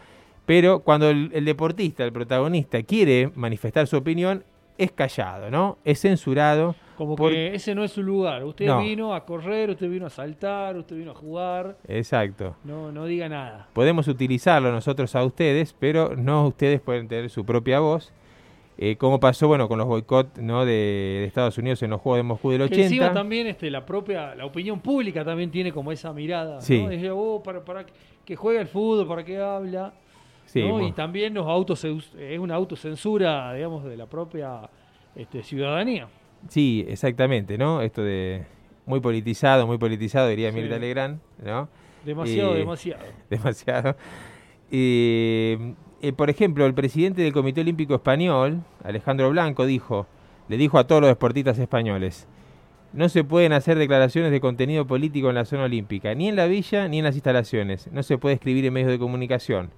Pero 0.46 0.80
cuando 0.80 1.10
el, 1.10 1.32
el, 1.34 1.46
deportista, 1.46 2.04
el 2.04 2.12
protagonista, 2.12 2.84
quiere 2.84 3.32
manifestar 3.36 3.88
su 3.88 3.98
opinión, 3.98 4.44
es 4.78 4.92
callado, 4.92 5.50
¿no? 5.50 5.78
Es 5.84 6.02
censurado. 6.02 6.76
Como 6.98 7.16
por... 7.16 7.32
que 7.32 7.56
ese 7.56 7.74
no 7.74 7.84
es 7.84 7.92
su 7.92 8.04
lugar. 8.04 8.44
Usted 8.44 8.68
no. 8.68 8.82
vino 8.82 9.14
a 9.16 9.26
correr, 9.26 9.70
usted 9.70 9.90
vino 9.90 10.06
a 10.06 10.10
saltar, 10.10 10.78
usted 10.78 10.96
vino 10.96 11.12
a 11.12 11.16
jugar. 11.16 11.78
Exacto. 11.88 12.56
No, 12.64 12.92
no 12.92 13.06
diga 13.06 13.30
nada. 13.30 13.68
Podemos 13.74 14.08
utilizarlo 14.08 14.72
nosotros 14.72 15.16
a 15.16 15.24
ustedes, 15.24 15.74
pero 15.78 16.16
no 16.16 16.48
ustedes 16.48 16.82
pueden 16.82 17.08
tener 17.08 17.30
su 17.30 17.46
propia 17.46 17.80
voz. 17.80 18.12
Eh, 18.78 18.96
como 18.98 19.20
pasó 19.20 19.48
bueno 19.48 19.68
con 19.68 19.78
los 19.78 19.88
boicots 19.88 20.42
¿no? 20.42 20.66
de, 20.66 20.72
de, 20.72 21.26
Estados 21.26 21.58
Unidos 21.58 21.84
en 21.84 21.92
los 21.92 22.02
Juegos 22.02 22.18
de 22.18 22.24
Moscú 22.24 22.52
del 22.52 22.64
80. 22.64 22.76
Que 22.76 22.84
encima 22.84 23.14
también 23.14 23.48
este, 23.48 23.70
la 23.70 23.86
propia, 23.86 24.34
la 24.34 24.46
opinión 24.46 24.80
pública 24.80 25.24
también 25.24 25.52
tiene 25.52 25.72
como 25.72 25.92
esa 25.92 26.12
mirada. 26.12 26.60
Sí. 26.60 26.82
¿no? 26.82 27.16
Oh, 27.16 27.44
para, 27.44 27.64
para 27.64 27.86
que 28.26 28.36
juegue 28.36 28.60
el 28.60 28.68
fútbol, 28.68 29.08
para 29.08 29.24
que 29.24 29.38
habla. 29.38 29.94
Sí. 30.46 30.62
Y 30.62 30.92
también 30.92 31.34
los 31.34 31.48
autos 31.48 31.84
es 31.84 32.40
una 32.40 32.56
autocensura, 32.56 33.54
digamos, 33.54 33.84
de 33.86 33.96
la 33.96 34.08
propia 34.08 34.70
este, 35.16 35.44
ciudadanía. 35.44 36.08
Sí, 36.50 36.86
exactamente, 36.88 37.58
¿no? 37.58 37.82
Esto 37.82 38.04
de 38.04 38.44
muy 38.86 39.00
politizado, 39.00 39.66
muy 39.66 39.78
politizado, 39.78 40.28
diría 40.28 40.52
sí. 40.52 40.58
Mirta 40.58 40.78
Legrand, 40.78 41.20
¿no? 41.44 41.70
Demasiado, 42.04 42.56
eh, 42.56 42.60
demasiado. 42.60 43.04
Demasiado. 43.30 43.96
Eh, 44.72 45.74
eh, 46.04 46.12
por 46.12 46.30
ejemplo, 46.30 46.66
el 46.66 46.74
presidente 46.74 47.22
del 47.22 47.32
Comité 47.32 47.62
Olímpico 47.62 47.96
Español, 47.96 48.62
Alejandro 48.84 49.30
Blanco, 49.30 49.66
dijo, 49.66 50.06
le 50.50 50.58
dijo 50.58 50.78
a 50.78 50.86
todos 50.86 51.00
los 51.00 51.10
deportistas 51.10 51.58
españoles, 51.58 52.28
no 52.92 53.08
se 53.08 53.24
pueden 53.24 53.54
hacer 53.54 53.78
declaraciones 53.78 54.30
de 54.32 54.42
contenido 54.42 54.86
político 54.86 55.30
en 55.30 55.36
la 55.36 55.46
zona 55.46 55.64
olímpica, 55.64 56.14
ni 56.14 56.28
en 56.28 56.36
la 56.36 56.46
villa 56.46 56.90
ni 56.90 56.98
en 56.98 57.06
las 57.06 57.16
instalaciones. 57.16 57.88
No 57.94 58.04
se 58.04 58.18
puede 58.18 58.36
escribir 58.36 58.66
en 58.66 58.74
medios 58.74 58.92
de 58.92 59.00
comunicación. 59.00 59.72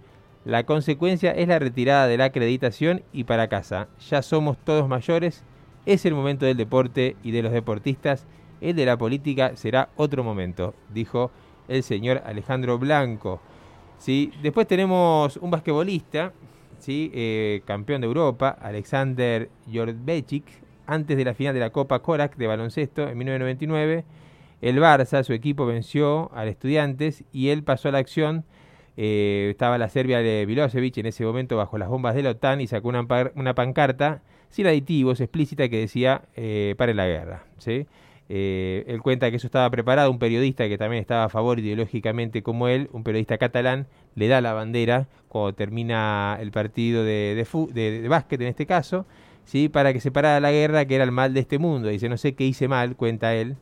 La 0.45 0.63
consecuencia 0.63 1.29
es 1.29 1.47
la 1.47 1.59
retirada 1.59 2.07
de 2.07 2.17
la 2.17 2.25
acreditación 2.25 3.03
y 3.13 3.25
para 3.25 3.47
casa. 3.47 3.87
Ya 4.09 4.23
somos 4.23 4.57
todos 4.57 4.89
mayores, 4.89 5.43
es 5.85 6.07
el 6.07 6.15
momento 6.15 6.47
del 6.47 6.57
deporte 6.57 7.17
y 7.21 7.29
de 7.29 7.43
los 7.43 7.51
deportistas, 7.51 8.25
el 8.61 8.75
de 8.75 8.87
la 8.87 8.97
política 8.97 9.55
será 9.57 9.89
otro 9.95 10.23
momento, 10.23 10.73
dijo 10.91 11.29
el 11.67 11.83
señor 11.83 12.23
Alejandro 12.25 12.79
Blanco. 12.79 13.41
¿Sí? 13.97 14.31
Después 14.41 14.67
tenemos 14.67 15.37
un 15.37 15.51
basquetbolista, 15.51 16.33
¿sí? 16.79 17.11
Eh, 17.13 17.61
campeón 17.65 18.01
de 18.01 18.07
Europa, 18.07 18.49
Alexander 18.61 19.49
Jordbechik, 19.71 20.45
antes 20.85 21.17
de 21.17 21.25
la 21.25 21.33
final 21.33 21.53
de 21.53 21.59
la 21.59 21.71
Copa 21.71 21.99
Korak 21.99 22.35
de 22.35 22.47
baloncesto 22.47 23.07
en 23.07 23.17
1999. 23.17 24.03
El 24.61 24.79
Barça, 24.79 25.23
su 25.23 25.33
equipo, 25.33 25.65
venció 25.65 26.31
al 26.33 26.47
Estudiantes 26.47 27.23
y 27.31 27.49
él 27.49 27.63
pasó 27.63 27.89
a 27.89 27.91
la 27.91 27.97
acción 27.97 28.45
eh, 28.97 29.49
estaba 29.51 29.77
la 29.77 29.89
Serbia 29.89 30.19
de 30.19 30.45
Milosevic 30.47 30.97
en 30.97 31.07
ese 31.07 31.25
momento 31.25 31.57
bajo 31.57 31.77
las 31.77 31.89
bombas 31.89 32.15
de 32.15 32.23
la 32.23 32.31
OTAN 32.31 32.61
y 32.61 32.67
sacó 32.67 32.87
una, 32.89 33.53
pancarta 33.55 34.21
sin 34.49 34.67
aditivos, 34.67 35.19
explícita, 35.19 35.67
que 35.67 35.79
decía 35.79 36.23
eh, 36.35 36.75
pare 36.77 36.93
la 36.93 37.05
guerra. 37.05 37.43
¿sí? 37.57 37.87
Eh, 38.27 38.83
él 38.87 39.01
cuenta 39.01 39.29
que 39.29 39.37
eso 39.37 39.47
estaba 39.47 39.69
preparado, 39.69 40.09
un 40.09 40.19
periodista 40.19 40.67
que 40.67 40.77
también 40.77 41.01
estaba 41.01 41.25
a 41.25 41.29
favor 41.29 41.59
ideológicamente 41.59 42.41
como 42.41 42.67
él, 42.67 42.89
un 42.91 43.03
periodista 43.03 43.37
catalán, 43.37 43.87
le 44.15 44.27
da 44.27 44.41
la 44.41 44.53
bandera 44.53 45.07
cuando 45.27 45.53
termina 45.53 46.37
el 46.39 46.51
partido 46.51 47.03
de, 47.03 47.45
de, 47.73 48.07
básquet 48.07 48.41
en 48.41 48.47
este 48.47 48.65
caso, 48.65 49.05
¿sí? 49.45 49.69
para 49.69 49.93
que 49.93 49.99
se 49.99 50.11
parara 50.11 50.39
la 50.39 50.51
guerra 50.51 50.85
que 50.85 50.95
era 50.95 51.03
el 51.03 51.11
mal 51.11 51.33
de 51.33 51.41
este 51.41 51.59
mundo. 51.59 51.89
Dice, 51.89 52.09
no 52.09 52.17
sé 52.17 52.33
qué 52.33 52.45
hice 52.45 52.67
mal, 52.67 52.95
cuenta 52.95 53.35
él, 53.35 53.57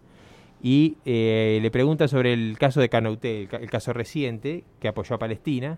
y 0.63 0.95
eh, 1.03 1.59
le 1.61 1.69
pregunta 1.71 2.07
sobre 2.07 2.31
el 2.31 2.57
caso 2.57 2.79
de 2.79 2.87
Canouté, 2.87 3.49
el, 3.51 3.69
caso 3.69 3.91
reciente 3.91 4.63
que 4.79 4.87
apoyó 4.87 5.15
a 5.15 5.19
Palestina. 5.19 5.77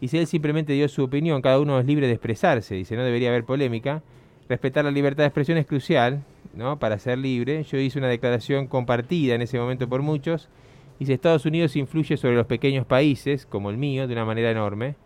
Dice, 0.00 0.18
él 0.18 0.26
simplemente 0.26 0.72
dio 0.72 0.88
su 0.88 1.04
opinión, 1.04 1.40
cada 1.40 1.60
uno 1.60 1.78
es 1.78 1.86
libre 1.86 2.08
de 2.08 2.14
expresarse, 2.14 2.74
dice, 2.74 2.96
no 2.96 3.04
debería 3.04 3.28
haber 3.28 3.44
polémica. 3.44 4.02
Respetar 4.48 4.84
la 4.84 4.90
libertad 4.90 5.24
de 5.24 5.28
expresión 5.28 5.58
es 5.58 5.66
crucial, 5.66 6.22
¿no? 6.54 6.78
Para 6.78 6.98
ser 6.98 7.18
libre. 7.18 7.62
Yo 7.64 7.78
hice 7.78 7.98
una 7.98 8.08
declaración 8.08 8.66
compartida 8.66 9.34
en 9.34 9.42
ese 9.42 9.58
momento 9.58 9.88
por 9.88 10.02
muchos. 10.02 10.48
Dice, 10.98 11.14
Estados 11.14 11.46
Unidos 11.46 11.76
influye 11.76 12.16
sobre 12.16 12.36
los 12.36 12.46
pequeños 12.46 12.86
países, 12.86 13.46
como 13.46 13.70
el 13.70 13.78
mío, 13.78 14.06
de 14.06 14.12
una 14.14 14.24
manera 14.24 14.50
enorme. 14.50 14.96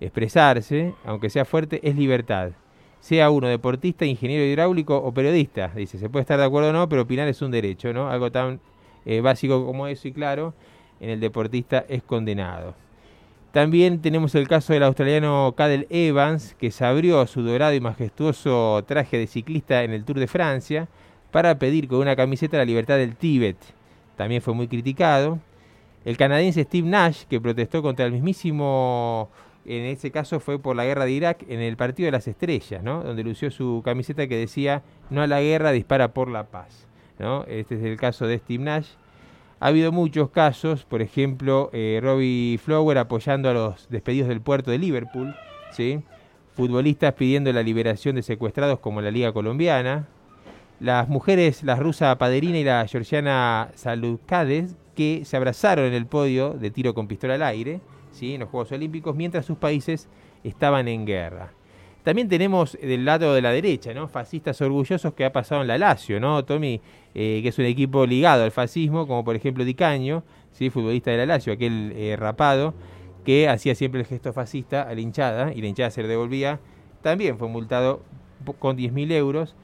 Expresarse, 0.00 0.94
aunque 1.04 1.30
sea 1.30 1.44
fuerte, 1.44 1.80
es 1.82 1.96
libertad 1.96 2.52
sea 3.00 3.30
uno 3.30 3.48
deportista, 3.48 4.04
ingeniero 4.04 4.44
hidráulico 4.44 4.96
o 4.96 5.12
periodista. 5.12 5.72
Dice, 5.74 5.98
se 5.98 6.08
puede 6.08 6.22
estar 6.22 6.38
de 6.38 6.44
acuerdo 6.44 6.70
o 6.70 6.72
no, 6.72 6.88
pero 6.88 7.02
opinar 7.02 7.26
es 7.28 7.42
un 7.42 7.50
derecho, 7.50 7.92
¿no? 7.92 8.10
Algo 8.10 8.30
tan 8.30 8.60
eh, 9.06 9.20
básico 9.20 9.64
como 9.64 9.86
eso 9.86 10.06
y 10.08 10.12
claro, 10.12 10.54
en 11.00 11.10
el 11.10 11.20
deportista 11.20 11.84
es 11.88 12.02
condenado. 12.02 12.74
También 13.52 14.00
tenemos 14.00 14.34
el 14.34 14.46
caso 14.46 14.72
del 14.72 14.84
australiano 14.84 15.54
Cadel 15.56 15.86
Evans, 15.90 16.54
que 16.58 16.70
se 16.70 16.84
abrió 16.84 17.26
su 17.26 17.42
dorado 17.42 17.74
y 17.74 17.80
majestuoso 17.80 18.84
traje 18.86 19.18
de 19.18 19.26
ciclista 19.26 19.82
en 19.82 19.92
el 19.92 20.04
Tour 20.04 20.20
de 20.20 20.28
Francia 20.28 20.88
para 21.32 21.58
pedir 21.58 21.88
con 21.88 21.98
una 21.98 22.14
camiseta 22.14 22.58
la 22.58 22.64
libertad 22.64 22.96
del 22.96 23.16
Tíbet. 23.16 23.56
También 24.16 24.40
fue 24.40 24.54
muy 24.54 24.68
criticado. 24.68 25.40
El 26.04 26.16
canadiense 26.16 26.62
Steve 26.62 26.88
Nash, 26.88 27.24
que 27.28 27.40
protestó 27.40 27.82
contra 27.82 28.06
el 28.06 28.12
mismísimo 28.12 29.28
en 29.66 29.84
ese 29.84 30.10
caso 30.10 30.40
fue 30.40 30.58
por 30.58 30.74
la 30.74 30.84
guerra 30.84 31.04
de 31.04 31.12
Irak 31.12 31.44
en 31.48 31.60
el 31.60 31.76
partido 31.76 32.06
de 32.06 32.12
las 32.12 32.26
estrellas, 32.26 32.82
¿no? 32.82 33.02
donde 33.02 33.22
lució 33.22 33.50
su 33.50 33.82
camiseta 33.84 34.26
que 34.26 34.36
decía 34.36 34.82
no 35.10 35.22
a 35.22 35.26
la 35.26 35.40
guerra, 35.40 35.72
dispara 35.72 36.08
por 36.08 36.30
la 36.30 36.44
paz. 36.44 36.86
¿no? 37.18 37.44
Este 37.44 37.74
es 37.74 37.82
el 37.82 37.96
caso 37.96 38.26
de 38.26 38.38
Steve 38.38 38.64
Nash. 38.64 38.88
Ha 39.62 39.66
habido 39.66 39.92
muchos 39.92 40.30
casos, 40.30 40.86
por 40.86 41.02
ejemplo, 41.02 41.68
eh, 41.74 42.00
Robbie 42.02 42.56
Flower 42.56 42.96
apoyando 42.96 43.50
a 43.50 43.52
los 43.52 43.90
despedidos 43.90 44.30
del 44.30 44.40
puerto 44.40 44.70
de 44.70 44.78
Liverpool, 44.78 45.36
¿sí? 45.70 46.00
futbolistas 46.56 47.12
pidiendo 47.12 47.52
la 47.52 47.62
liberación 47.62 48.16
de 48.16 48.22
secuestrados 48.22 48.78
como 48.78 49.02
la 49.02 49.10
Liga 49.10 49.34
Colombiana, 49.34 50.08
las 50.80 51.10
mujeres, 51.10 51.62
la 51.62 51.76
rusa 51.76 52.16
Paderina 52.16 52.56
y 52.56 52.64
la 52.64 52.86
georgiana 52.88 53.68
Salukades, 53.74 54.76
que 54.96 55.26
se 55.26 55.36
abrazaron 55.36 55.84
en 55.84 55.92
el 55.92 56.06
podio 56.06 56.54
de 56.54 56.70
tiro 56.70 56.94
con 56.94 57.06
pistola 57.06 57.34
al 57.34 57.42
aire, 57.42 57.82
¿sí? 58.12 58.32
en 58.32 58.40
los 58.40 58.48
Juegos 58.48 58.72
Olímpicos, 58.72 59.14
mientras 59.14 59.44
sus 59.44 59.58
países 59.58 60.08
estaban 60.42 60.88
en 60.88 61.04
guerra. 61.04 61.52
También 62.02 62.28
tenemos 62.28 62.78
del 62.80 63.04
lado 63.04 63.34
de 63.34 63.42
la 63.42 63.50
derecha, 63.50 63.92
¿no? 63.92 64.08
Fascistas 64.08 64.60
orgullosos 64.60 65.12
que 65.14 65.24
ha 65.24 65.32
pasado 65.32 65.60
en 65.60 65.68
la 65.68 65.78
Lazio, 65.78 66.18
¿no? 66.18 66.44
Tommy, 66.44 66.80
eh, 67.14 67.40
que 67.42 67.48
es 67.48 67.58
un 67.58 67.66
equipo 67.66 68.06
ligado 68.06 68.44
al 68.44 68.50
fascismo, 68.50 69.06
como 69.06 69.24
por 69.24 69.36
ejemplo 69.36 69.64
Dicaño, 69.64 70.22
¿sí? 70.52 70.70
futbolista 70.70 71.10
de 71.10 71.18
la 71.18 71.26
Lazio, 71.26 71.52
aquel 71.52 71.92
eh, 71.94 72.16
rapado, 72.16 72.74
que 73.24 73.48
hacía 73.48 73.74
siempre 73.74 74.00
el 74.00 74.06
gesto 74.06 74.32
fascista 74.32 74.82
a 74.82 74.94
la 74.94 75.00
hinchada 75.00 75.52
y 75.52 75.60
la 75.60 75.68
hinchada 75.68 75.90
se 75.90 76.02
le 76.02 76.08
devolvía. 76.08 76.58
También 77.02 77.38
fue 77.38 77.48
multado 77.48 78.02
con 78.58 78.76
10.000 78.76 79.12
euros. 79.12 79.54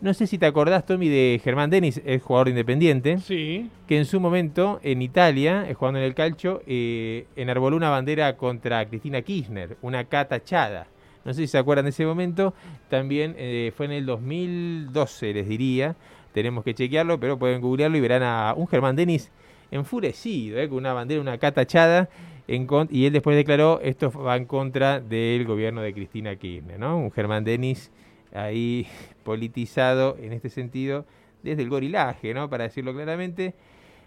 No 0.00 0.14
sé 0.14 0.26
si 0.26 0.38
te 0.38 0.46
acordás, 0.46 0.86
Tommy, 0.86 1.08
de 1.08 1.40
Germán 1.44 1.68
Denis, 1.68 2.00
el 2.06 2.20
jugador 2.20 2.48
independiente. 2.48 3.18
Sí. 3.18 3.68
Que 3.86 3.98
en 3.98 4.06
su 4.06 4.18
momento, 4.18 4.80
en 4.82 5.02
Italia, 5.02 5.66
eh, 5.68 5.74
jugando 5.74 5.98
en 5.98 6.06
el 6.06 6.14
calcio, 6.14 6.62
eh, 6.66 7.26
enarboló 7.36 7.76
una 7.76 7.90
bandera 7.90 8.36
contra 8.36 8.86
Cristina 8.88 9.20
Kirchner, 9.20 9.76
una 9.82 10.04
catachada. 10.04 10.86
No 11.24 11.34
sé 11.34 11.42
si 11.42 11.48
se 11.48 11.58
acuerdan 11.58 11.84
de 11.84 11.90
ese 11.90 12.06
momento. 12.06 12.54
También 12.88 13.34
eh, 13.38 13.72
fue 13.76 13.86
en 13.86 13.92
el 13.92 14.06
2012, 14.06 15.34
les 15.34 15.48
diría. 15.48 15.96
Tenemos 16.32 16.64
que 16.64 16.74
chequearlo, 16.74 17.18
pero 17.18 17.38
pueden 17.38 17.60
googlearlo 17.60 17.96
y 17.96 18.00
verán 18.00 18.22
a 18.22 18.54
un 18.56 18.66
Germán 18.68 18.96
Denis 18.96 19.30
enfurecido, 19.70 20.66
con 20.68 20.78
una 20.78 20.92
bandera, 20.92 21.20
una 21.20 21.38
catachada. 21.38 22.08
Y 22.46 23.06
él 23.06 23.12
después 23.12 23.36
declaró 23.36 23.80
esto 23.80 24.10
va 24.10 24.36
en 24.36 24.44
contra 24.44 24.98
del 24.98 25.44
gobierno 25.44 25.82
de 25.82 25.92
Cristina 25.92 26.34
Kirchner, 26.34 26.80
¿no? 26.80 26.98
Un 26.98 27.12
Germán 27.12 27.44
Denis 27.44 27.92
ahí 28.32 28.86
politizado 29.24 30.16
en 30.20 30.32
este 30.32 30.48
sentido 30.48 31.04
desde 31.42 31.62
el 31.62 31.68
gorilaje, 31.68 32.34
¿no? 32.34 32.50
Para 32.50 32.64
decirlo 32.64 32.92
claramente. 32.92 33.54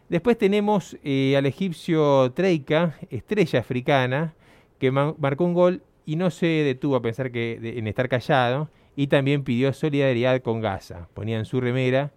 Después 0.09 0.37
tenemos 0.37 0.97
eh, 1.03 1.35
al 1.37 1.45
egipcio 1.45 2.31
Treika, 2.33 2.97
estrella 3.09 3.59
africana, 3.59 4.33
que 4.77 4.91
marcó 4.91 5.45
un 5.45 5.53
gol 5.53 5.81
y 6.05 6.15
no 6.15 6.29
se 6.29 6.47
detuvo 6.47 6.95
a 6.95 7.01
pensar 7.01 7.31
que 7.31 7.59
en 7.77 7.87
estar 7.87 8.09
callado 8.09 8.69
y 8.95 9.07
también 9.07 9.43
pidió 9.43 9.73
solidaridad 9.73 10.41
con 10.41 10.61
Gaza. 10.61 11.07
Ponían 11.13 11.45
su 11.45 11.61
remera, 11.61 12.11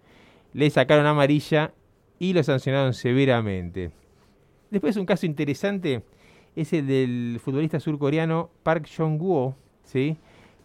le 0.53 0.69
sacaron 0.69 1.05
amarilla 1.05 1.73
y 2.19 2.33
lo 2.33 2.43
sancionaron 2.43 2.93
severamente. 2.93 3.91
Después 4.69 4.97
un 4.97 5.05
caso 5.05 5.25
interesante 5.25 6.03
es 6.55 6.73
el 6.73 6.87
del 6.87 7.39
futbolista 7.41 7.79
surcoreano 7.79 8.49
Park 8.63 8.89
Jong-woo, 8.95 9.55
¿sí? 9.83 10.17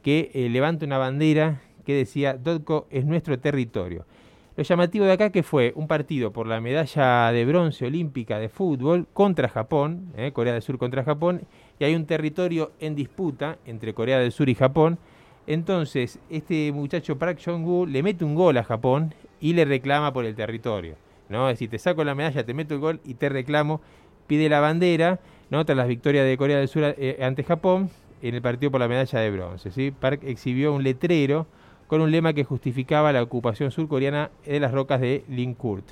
que 0.03 0.31
eh, 0.35 0.49
levanta 0.49 0.87
una 0.87 0.99
bandera 0.99 1.61
que 1.85 1.95
decía 1.95 2.35
Dotco 2.35 2.87
es 2.91 3.05
nuestro 3.05 3.39
territorio. 3.39 4.07
Lo 4.55 4.65
llamativo 4.65 5.07
de 5.07 5.13
acá 5.13 5.31
que 5.31 5.43
fue 5.43 5.73
un 5.77 5.89
partido 5.89 6.33
por 6.33 6.47
la 6.47 6.61
medalla 6.61 7.33
de 7.33 7.45
bronce 7.47 7.87
olímpica 7.87 8.39
de 8.39 8.51
fútbol 8.51 9.07
contra 9.13 9.49
Japón, 9.49 10.13
eh, 10.17 10.33
Corea 10.33 10.53
del 10.53 10.63
Sur 10.63 10.77
contra 10.77 11.05
Japón, 11.05 11.43
hay 11.85 11.95
un 11.95 12.07
territorio 12.07 12.73
en 12.81 12.95
disputa 12.95 13.59
entre 13.67 13.95
Corea 13.95 14.19
del 14.19 14.33
Sur 14.33 14.49
y 14.49 14.55
Japón. 14.55 14.99
Entonces, 15.47 16.19
este 16.31 16.71
muchacho 16.73 17.19
Park 17.19 17.41
Jong-woo 17.45 17.87
le 17.87 18.03
mete 18.03 18.25
un 18.25 18.35
gol 18.35 18.57
a 18.59 18.65
Japón 18.65 19.15
y 19.41 19.55
le 19.55 19.65
reclama 19.65 20.13
por 20.13 20.25
el 20.25 20.35
territorio. 20.35 20.97
¿no? 21.29 21.49
Es 21.49 21.55
decir, 21.55 21.71
te 21.71 21.79
saco 21.79 22.05
la 22.05 22.15
medalla, 22.15 22.45
te 22.45 22.55
meto 22.55 22.75
el 22.75 22.81
gol 22.81 23.01
y 23.05 23.15
te 23.15 23.29
reclamo. 23.29 23.81
Pide 24.27 24.49
la 24.49 24.61
bandera, 24.61 25.19
¿no? 25.51 25.65
tras 25.65 25.77
las 25.77 25.89
victorias 25.89 26.25
de 26.27 26.37
Corea 26.37 26.59
del 26.59 26.69
Sur 26.69 26.95
eh, 26.97 27.19
ante 27.23 27.43
Japón, 27.43 27.91
en 28.23 28.35
el 28.35 28.43
partido 28.43 28.71
por 28.71 28.81
la 28.81 28.89
medalla 28.89 29.19
de 29.19 29.31
bronce. 29.31 29.71
¿sí? 29.71 29.91
Park 29.91 30.23
exhibió 30.25 30.73
un 30.73 30.85
letrero 30.85 31.47
con 31.89 32.01
un 32.01 32.11
lema 32.11 32.33
que 32.33 32.45
justificaba 32.45 33.13
la 33.13 33.23
ocupación 33.23 33.71
surcoreana 33.71 34.31
de 34.47 34.61
las 34.61 34.73
rocas 34.73 35.01
de 35.01 35.25
Linkurt. 35.29 35.85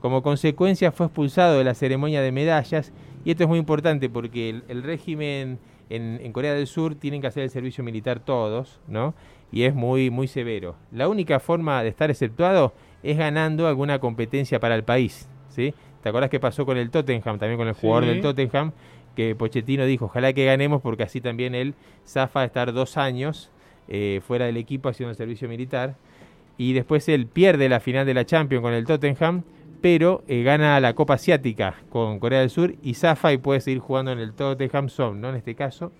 Como 0.00 0.22
consecuencia 0.22 0.92
fue 0.92 1.06
expulsado 1.06 1.56
de 1.56 1.64
la 1.64 1.74
ceremonia 1.74 2.20
de 2.20 2.30
medallas 2.30 2.92
y 3.24 3.30
esto 3.30 3.44
es 3.44 3.48
muy 3.48 3.58
importante 3.58 4.08
porque 4.08 4.62
el, 4.68 4.82
régimen 4.82 5.58
en, 5.88 6.32
Corea 6.32 6.54
del 6.54 6.66
Sur 6.66 6.94
tienen 6.94 7.20
que 7.20 7.26
hacer 7.26 7.42
el 7.42 7.50
servicio 7.50 7.82
militar 7.84 8.20
todos, 8.20 8.80
¿no? 8.88 9.14
Y 9.52 9.62
es 9.62 9.74
muy, 9.74 10.10
muy 10.10 10.26
severo. 10.28 10.74
La 10.90 11.08
única 11.08 11.40
forma 11.40 11.82
de 11.82 11.88
estar 11.88 12.10
exceptuado 12.10 12.72
es 13.02 13.16
ganando 13.16 13.68
alguna 13.68 13.98
competencia 13.98 14.60
para 14.60 14.74
el 14.74 14.84
país, 14.84 15.28
¿sí? 15.48 15.74
¿Te 16.02 16.08
acuerdas 16.08 16.30
qué 16.30 16.40
pasó 16.40 16.66
con 16.66 16.76
el 16.76 16.90
Tottenham, 16.90 17.38
también 17.38 17.56
con 17.56 17.68
el 17.68 17.74
jugador 17.74 18.06
del 18.06 18.20
Tottenham? 18.20 18.72
que 19.14 19.34
Pochettino 19.34 19.86
dijo, 19.86 20.06
ojalá 20.06 20.32
que 20.32 20.44
ganemos 20.44 20.82
porque 20.82 21.04
así 21.04 21.20
también 21.20 21.54
él 21.54 21.74
zafa 22.06 22.40
a 22.40 22.44
estar 22.44 22.72
dos 22.72 22.96
años 22.96 23.50
eh, 23.88 24.20
fuera 24.26 24.46
del 24.46 24.56
equipo 24.56 24.88
haciendo 24.88 25.10
el 25.10 25.16
servicio 25.16 25.48
militar. 25.48 25.96
Y 26.56 26.72
después 26.72 27.08
él 27.08 27.26
pierde 27.26 27.68
la 27.68 27.80
final 27.80 28.06
de 28.06 28.14
la 28.14 28.24
Champions 28.24 28.62
con 28.62 28.74
el 28.74 28.84
Tottenham, 28.84 29.42
pero 29.84 30.24
eh, 30.28 30.42
gana 30.42 30.80
la 30.80 30.94
Copa 30.94 31.12
Asiática 31.12 31.74
con 31.90 32.18
Corea 32.18 32.40
del 32.40 32.48
Sur 32.48 32.74
y 32.82 32.94
zafa 32.94 33.34
y 33.34 33.36
puede 33.36 33.60
seguir 33.60 33.80
jugando 33.80 34.12
en 34.12 34.18
el 34.18 34.32
Tottenham 34.32 34.88
Zone, 34.88 35.20
¿no? 35.20 35.28
En 35.28 35.34
este 35.34 35.54
caso. 35.54 35.92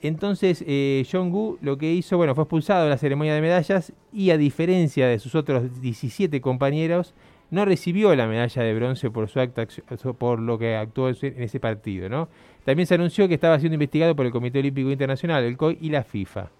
Entonces, 0.00 0.64
eh, 0.66 1.06
Jong-gu 1.08 1.58
lo 1.60 1.78
que 1.78 1.92
hizo, 1.92 2.16
bueno, 2.16 2.34
fue 2.34 2.42
expulsado 2.42 2.82
de 2.82 2.90
la 2.90 2.98
ceremonia 2.98 3.32
de 3.32 3.40
medallas 3.40 3.92
y 4.12 4.30
a 4.30 4.36
diferencia 4.36 5.06
de 5.06 5.20
sus 5.20 5.36
otros 5.36 5.80
17 5.80 6.40
compañeros, 6.40 7.14
no 7.52 7.64
recibió 7.64 8.12
la 8.16 8.26
medalla 8.26 8.60
de 8.60 8.74
bronce 8.74 9.08
por 9.12 9.28
su 9.28 9.38
acto, 9.38 9.62
por 10.18 10.40
lo 10.40 10.58
que 10.58 10.74
actuó 10.74 11.08
en 11.08 11.44
ese 11.44 11.60
partido, 11.60 12.08
¿no? 12.08 12.28
También 12.64 12.88
se 12.88 12.96
anunció 12.96 13.28
que 13.28 13.34
estaba 13.34 13.56
siendo 13.60 13.74
investigado 13.74 14.16
por 14.16 14.26
el 14.26 14.32
Comité 14.32 14.58
Olímpico 14.58 14.90
Internacional, 14.90 15.44
el 15.44 15.56
COI 15.56 15.78
y 15.80 15.90
la 15.90 16.02
FIFA, 16.02 16.50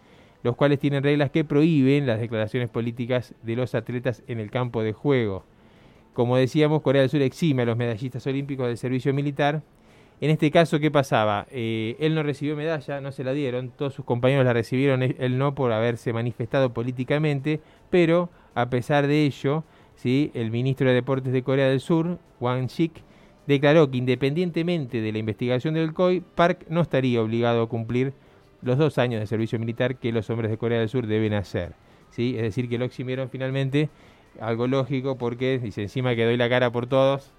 los 0.45 0.55
cuales 0.55 0.79
tienen 0.79 1.03
reglas 1.03 1.33
que 1.33 1.43
prohíben 1.45 2.07
las 2.07 2.21
declaraciones 2.21 2.69
políticas 2.69 3.35
de 3.43 3.57
los 3.57 3.75
atletas 3.75 4.23
en 4.29 4.39
el 4.39 4.53
campo 4.53 4.85
de 4.85 4.93
juego. 4.93 5.45
Como 6.13 6.37
decíamos, 6.37 6.83
Corea 6.83 7.03
del 7.03 7.11
Sur 7.11 7.23
exime 7.23 7.63
a 7.63 7.67
los 7.67 7.77
medallistas 7.77 8.27
olímpicos 8.27 8.67
del 8.67 8.77
servicio 8.77 9.15
militar. 9.15 9.63
En 10.21 10.31
este 10.31 10.51
caso, 10.51 10.79
¿qué 10.79 10.91
pasaba? 10.91 11.47
Eh, 11.51 11.97
él 11.99 12.15
no 12.15 12.23
recibió 12.23 12.55
medalla, 12.55 13.01
no 13.01 13.11
se 13.11 13.25
la 13.25 13.33
dieron, 13.33 13.71
todos 13.71 13.95
sus 13.95 14.05
compañeros 14.05 14.45
la 14.45 14.53
recibieron, 14.53 15.03
él 15.03 15.39
no 15.39 15.55
por 15.55 15.73
haberse 15.73 16.13
manifestado 16.13 16.73
políticamente, 16.73 17.61
pero 17.91 18.29
a 18.55 18.71
pesar 18.71 19.09
de 19.09 19.25
ello, 19.25 19.65
el 20.05 20.51
ministro 20.51 20.89
de 20.89 20.95
Deportes 20.95 21.33
de 21.33 21.43
Corea 21.43 21.69
del 21.69 21.81
Sur, 21.81 22.19
Wang 22.41 22.67
Shik, 22.67 22.93
declaró 23.47 23.91
que 23.91 23.99
independientemente 23.99 25.01
de 25.01 25.13
la 25.13 25.19
investigación 25.19 25.75
del 25.75 25.93
COI, 25.93 26.23
Park 26.35 26.67
no 26.69 26.81
estaría 26.81 27.23
obligado 27.23 27.63
a 27.63 27.69
cumplir 27.69 28.13
los 28.63 28.79
dos 28.79 28.99
años 28.99 29.21
de 29.21 29.27
servicio 29.27 29.59
militar 29.59 29.97
que 29.97 30.13
los 30.13 30.29
hombres 30.31 30.51
de 30.51 30.59
Corea 30.59 30.81
del 30.81 30.89
Sur 30.89 31.07
deben 31.07 31.35
hacer. 31.35 31.75
¿sí? 32.11 32.35
Es 32.37 32.43
decir, 32.43 32.69
que 32.69 32.79
lo 32.79 32.85
eximieron 32.85 33.29
finalmente, 33.29 33.91
algo 34.41 34.67
lógico 34.67 35.17
porque 35.17 35.59
dice 35.59 35.83
encima 35.83 36.15
que 36.15 36.25
doy 36.25 36.37
la 36.37 36.49
cara 36.49 36.71
por 36.71 36.87
todos, 36.87 37.33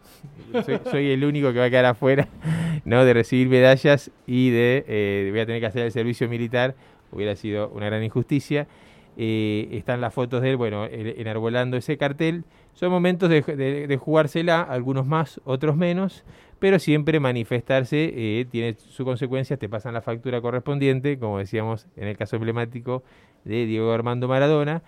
soy, 0.92 1.12
el 1.12 1.26
único 1.26 1.52
que 1.54 1.60
va 1.60 1.66
a 1.66 1.70
quedar 1.70 1.86
afuera 1.86 2.28
¿no? 2.86 3.06
de 3.06 3.14
recibir 3.14 3.50
medallas 3.50 4.12
y 4.26 4.50
de 4.50 4.86
eh, 4.88 5.28
voy 5.32 5.40
a 5.40 5.46
tener 5.46 5.62
que 5.62 5.68
hacer 5.68 5.84
el 5.84 5.92
servicio 5.92 6.30
militar, 6.30 6.76
hubiera 7.12 7.36
sido 7.36 7.70
una 7.70 7.88
gran 7.88 8.04
injusticia. 8.04 8.68
Eh, 9.16 9.70
están 9.72 10.02
las 10.02 10.14
fotos 10.14 10.42
de 10.42 10.52
él, 10.52 10.58
bueno, 10.58 10.88
enarbolando 10.90 11.78
ese 11.78 11.98
cartel. 11.98 12.46
Son 12.74 12.90
momentos 12.90 13.30
de, 13.30 14.00
jugársela, 14.02 14.62
algunos 14.62 15.06
más, 15.06 15.40
otros 15.46 15.76
menos, 15.76 16.24
pero 16.58 16.80
siempre 16.80 17.20
manifestarse 17.20 18.12
eh, 18.16 18.46
tiene 18.50 18.74
sus 18.74 19.06
consecuencias, 19.06 19.60
te 19.60 19.70
pasan 19.70 19.94
la 19.94 20.02
factura 20.02 20.42
correspondiente, 20.42 21.20
como 21.20 21.38
decíamos 21.38 21.88
en 21.96 22.08
el 22.08 22.18
caso 22.18 22.38
emblemático 22.38 23.04
de 23.44 23.68
Diego 23.68 23.92
Armando 23.92 24.28
Maradona. 24.28 24.82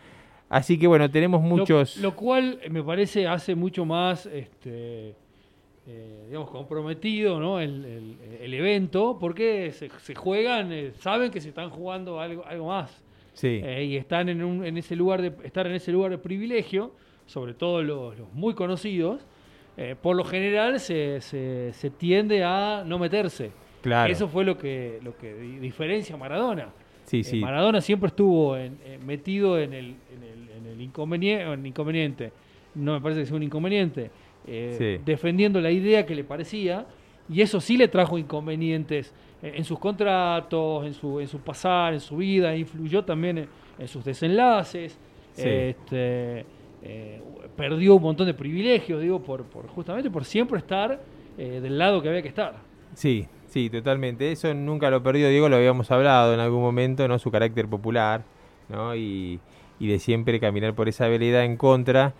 Así 0.55 0.77
que 0.77 0.87
bueno, 0.87 1.09
tenemos 1.09 1.41
muchos... 1.41 1.97
Lo, 1.97 2.15
cual 2.15 2.59
me 2.69 2.81
parece 2.81 3.27
hace 3.27 3.55
mucho 3.55 3.83
más, 3.83 4.25
este, 4.25 5.15
eh, 5.87 6.23
digamos, 6.27 6.49
comprometido 6.49 7.39
¿no? 7.39 7.59
el, 7.59 8.53
evento, 8.53 9.17
porque 9.19 9.71
se, 9.73 9.89
se 9.99 10.15
juegan, 10.15 10.71
saben 10.99 11.29
que 11.31 11.41
se 11.41 11.49
están 11.49 11.69
jugando 11.69 12.21
algo, 12.21 12.45
algo 12.45 12.67
más. 12.67 13.03
Eh, 13.43 13.85
y 13.89 13.97
están 13.97 14.29
en, 14.29 14.43
un, 14.43 14.65
en 14.65 14.77
ese 14.77 14.95
lugar 14.95 15.21
de 15.21 15.33
estar 15.43 15.67
en 15.67 15.73
ese 15.73 15.91
lugar 15.91 16.11
de 16.11 16.17
privilegio, 16.17 16.93
sobre 17.25 17.53
todo 17.53 17.83
los, 17.83 18.15
muy 18.33 18.53
conocidos, 18.53 19.25
eh, 19.77 19.95
por 20.01 20.15
lo 20.15 20.23
general 20.23 20.79
se, 20.79 21.19
se, 21.19 21.89
tiende 21.97 22.43
a 22.43 22.83
no 22.85 22.97
meterse. 22.97 23.51
Claro. 23.81 24.11
Eso 24.11 24.27
fue 24.29 24.45
lo 24.45 24.57
que, 24.57 24.99
lo 25.03 25.17
que 25.17 25.33
diferencia 25.59 26.15
a 26.15 26.17
Maradona. 26.17 26.69
Sí, 27.03 27.23
sí. 27.23 27.37
Eh, 27.37 27.41
Maradona 27.41 27.81
siempre 27.81 28.07
estuvo 28.07 28.57
metido 29.05 29.59
en 29.59 29.73
el, 29.73 29.85
en 29.85 30.23
el, 30.23 30.44
inconveniente, 30.81 31.67
inconveniente. 31.67 32.31
No 32.75 32.93
me 32.93 33.01
parece 33.01 33.21
que 33.21 33.27
sea 33.27 33.35
un 33.35 33.43
inconveniente. 33.43 34.11
Defendiendo 35.03 35.59
la 35.59 35.71
idea 35.71 36.05
que 36.05 36.13
le 36.13 36.23
parecía 36.23 36.85
y 37.27 37.41
eso 37.41 37.59
sí 37.59 37.77
le 37.77 37.87
trajo 37.87 38.17
inconvenientes 38.17 39.11
en, 39.41 39.63
sus 39.63 39.79
contratos, 39.79 40.85
en 40.85 40.93
su, 40.93 41.19
en 41.19 41.27
su 41.27 41.39
pasar, 41.39 41.93
en 41.93 41.99
su 41.99 42.17
vida, 42.17 42.55
influyó 42.55 43.03
también 43.03 43.47
en, 43.77 43.87
sus 43.87 44.03
desenlaces. 44.03 44.97
Este, 45.35 46.45
eh, 46.81 47.21
perdió 47.55 47.95
un 47.95 48.03
montón 48.03 48.27
de 48.27 48.33
privilegios, 48.33 49.01
digo, 49.01 49.21
por, 49.21 49.43
por 49.43 49.67
justamente 49.67 50.09
por 50.09 50.23
siempre 50.23 50.59
estar 50.59 51.01
eh, 51.37 51.59
del 51.61 51.77
lado 51.77 52.01
que 52.01 52.09
había 52.09 52.21
que 52.21 52.27
estar. 52.27 52.55
Sí, 52.93 53.27
sí, 53.47 53.69
totalmente. 53.69 54.31
Eso 54.31 54.53
nunca 54.53 54.89
lo 54.89 55.03
perdió, 55.03 55.29
Diego, 55.29 55.49
lo 55.49 55.57
habíamos 55.57 55.91
hablado 55.91 56.33
en 56.33 56.39
algún 56.39 56.61
momento, 56.61 57.07
¿no? 57.07 57.19
Su 57.19 57.31
carácter 57.31 57.67
popular, 57.67 58.23
¿no? 58.69 58.95
Y, 58.95 59.39
y 59.79 59.87
de 59.87 59.99
siempre 59.99 60.39
caminar 60.39 60.73
por 60.73 60.89
esa 60.89 61.07
vereda 61.07 61.43
en 61.43 61.57
contra 61.57 62.13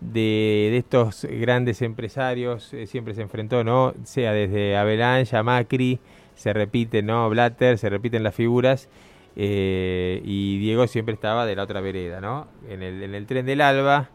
de, 0.00 0.76
estos 0.76 1.24
grandes 1.24 1.82
empresarios, 1.82 2.72
eh, 2.74 2.86
siempre 2.86 3.14
se 3.14 3.22
enfrentó, 3.22 3.64
¿no? 3.64 3.94
Sea 4.04 4.32
desde 4.32 4.76
Avalanche 4.76 5.40
Macri, 5.42 6.00
se 6.34 6.52
repite, 6.52 7.02
¿no? 7.02 7.28
Blatter, 7.28 7.78
se 7.78 7.90
repiten 7.90 8.22
las 8.22 8.34
figuras. 8.34 8.88
Eh, 9.36 10.22
y 10.24 10.58
Diego 10.58 10.86
siempre 10.86 11.14
estaba 11.14 11.46
de 11.46 11.54
la 11.54 11.62
otra 11.62 11.80
vereda, 11.80 12.20
¿no? 12.20 12.48
En 12.68 12.82
el, 12.82 13.02
en 13.02 13.14
el 13.14 13.26
tren 13.26 13.46
del 13.46 13.60
Alba, 13.60 14.10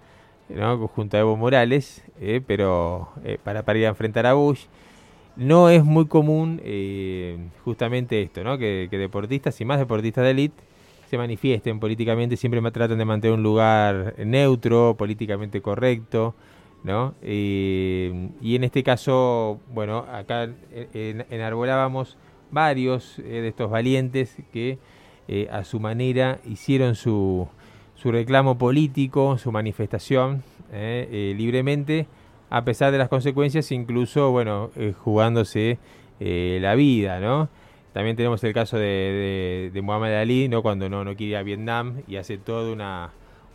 ¿no? 0.50 0.88
junto 0.90 1.18
a 1.18 1.22
Evo 1.22 1.38
Morales, 1.38 2.04
eh, 2.20 2.42
pero 2.46 3.10
para, 3.44 3.64
para 3.64 3.80
ir 3.80 3.86
a 3.86 3.90
enfrentar 3.90 4.26
a 4.26 4.34
Bush. 4.34 4.66
No 5.38 5.70
es 5.70 5.84
muy 5.84 6.08
común 6.08 6.62
justamente 7.66 8.22
esto, 8.22 8.44
¿no? 8.44 8.58
Que, 8.58 8.88
que, 8.90 8.98
deportistas 8.98 9.60
y 9.60 9.66
más 9.66 9.80
deportistas 9.80 10.24
de 10.24 10.32
élite 10.32 10.64
se 11.10 11.18
manifiesten 11.18 11.80
políticamente, 11.80 12.38
siempre 12.38 12.62
tratan 12.72 12.98
de 12.98 13.06
mantener 13.06 13.38
un 13.38 13.44
lugar 13.44 14.16
neutro, 14.18 14.96
políticamente 14.98 15.62
correcto, 15.62 16.36
¿no? 16.84 17.16
y 17.24 18.56
en 18.56 18.64
este 18.64 18.84
caso, 18.84 19.60
bueno, 19.74 20.06
acá 20.12 20.50
enarbolábamos 20.94 22.18
varios 22.52 23.20
eh, 23.20 23.24
de 23.24 23.48
estos 23.50 23.70
valientes 23.70 24.38
que 24.52 24.80
eh, 25.28 25.48
a 25.52 25.64
su 25.64 25.80
manera 25.80 26.40
hicieron 26.46 26.96
su, 26.96 27.48
su 27.96 28.12
reclamo 28.12 28.58
político, 28.58 29.38
su 29.38 29.52
manifestación 29.52 30.44
eh, 30.72 31.34
libremente, 31.38 32.08
a 32.50 32.64
pesar 32.64 32.92
de 32.92 32.98
las 32.98 33.10
consecuencias, 33.10 33.72
incluso, 33.72 34.32
bueno, 34.32 34.70
jugándose 35.00 35.80
la 36.20 36.76
vida, 36.76 37.20
¿no? 37.20 37.50
También 37.96 38.18
tenemos 38.18 38.44
el 38.44 38.54
caso 38.54 38.78
de, 38.78 39.72
de, 39.74 39.82
Muhammad 39.82 40.14
Ali, 40.20 40.50
¿no? 40.50 40.62
cuando 40.62 40.90
no, 40.90 41.06
no 41.06 41.16
quiere 41.16 41.32
ir 41.32 41.38
a 41.38 41.44
Vietnam 41.44 42.02
y 42.10 42.18
hace 42.18 42.38
todo 42.38 42.76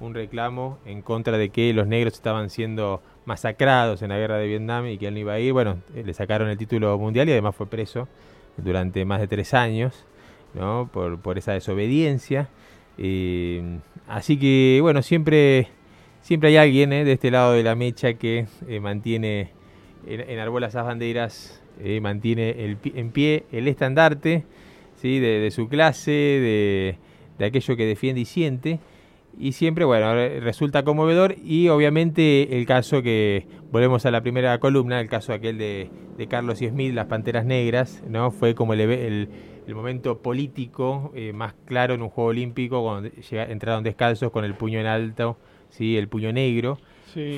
un 0.00 0.14
reclamo 0.14 0.78
en 0.86 1.02
contra 1.02 1.36
de 1.36 1.50
que 1.50 1.74
los 1.74 1.86
negros 1.86 2.14
estaban 2.14 2.48
siendo 2.48 3.02
masacrados 3.26 4.00
en 4.00 4.08
la 4.08 4.16
guerra 4.16 4.38
de 4.38 4.46
Vietnam 4.46 4.86
y 4.86 4.96
que 4.96 5.08
él 5.08 5.12
no 5.12 5.20
iba 5.20 5.34
a 5.34 5.40
ir. 5.40 5.52
Bueno, 5.52 5.76
eh, 5.94 6.04
le 6.06 6.14
sacaron 6.14 6.48
el 6.48 6.56
título 6.56 6.96
mundial 6.96 7.28
y 7.28 7.32
además 7.32 7.54
fue 7.54 7.66
preso 7.66 8.08
durante 8.56 9.04
más 9.04 9.20
de 9.20 9.28
tres 9.28 9.52
años 9.52 10.06
¿no? 10.54 10.88
por, 10.90 11.20
por 11.20 11.36
esa 11.36 11.52
desobediencia. 11.52 12.48
Eh, 12.96 13.78
así 14.08 14.38
que, 14.38 14.78
bueno, 14.80 15.02
siempre, 15.02 15.68
siempre 16.22 16.48
hay 16.48 16.56
alguien 16.56 16.94
¿eh? 16.94 17.04
de 17.04 17.12
este 17.12 17.30
lado 17.30 17.52
de 17.52 17.62
la 17.62 17.74
mecha 17.74 18.14
que 18.14 18.46
mantiene 18.80 19.50
en, 20.06 20.20
en 20.22 20.64
esas 20.64 20.86
banderas 20.86 21.60
eh, 21.82 22.00
mantiene 22.00 22.64
el, 22.64 22.78
en 22.94 23.10
pie 23.10 23.44
el 23.52 23.68
estandarte 23.68 24.44
¿sí? 25.00 25.18
de, 25.18 25.50
su 25.50 25.68
clase, 25.68 26.10
de, 26.10 27.44
aquello 27.44 27.76
que 27.76 27.86
defiende 27.86 28.20
y 28.20 28.24
siente. 28.24 28.80
Y 29.38 29.52
siempre, 29.52 29.84
bueno, 29.84 30.12
resulta 30.40 30.82
conmovedor 30.82 31.36
y 31.42 31.68
obviamente 31.68 32.58
el 32.58 32.66
caso 32.66 33.00
que, 33.00 33.46
volvemos 33.70 34.04
a 34.04 34.10
la 34.10 34.22
primera 34.22 34.58
columna, 34.58 35.00
el 35.00 35.08
caso 35.08 35.32
aquel 35.32 35.56
de, 35.56 35.88
Carlos 36.28 36.60
y 36.60 36.68
Smith, 36.68 36.92
las 36.92 37.06
Panteras 37.06 37.46
Negras, 37.46 38.02
¿no? 38.06 38.30
Fue 38.30 38.54
como 38.54 38.74
el, 38.74 38.80
el, 38.80 39.28
momento 39.74 40.18
político 40.18 41.12
eh, 41.14 41.32
más 41.32 41.54
claro 41.64 41.94
en 41.94 42.02
un 42.02 42.10
juego 42.10 42.30
olímpico, 42.30 42.82
cuando 42.82 43.08
entraron 43.30 43.84
descalzos 43.84 44.32
con 44.32 44.44
el 44.44 44.54
puño 44.54 44.80
en 44.80 44.86
alto, 44.86 45.38
¿sí? 45.70 45.96
el 45.96 46.08
puño 46.08 46.32
negro. 46.32 46.78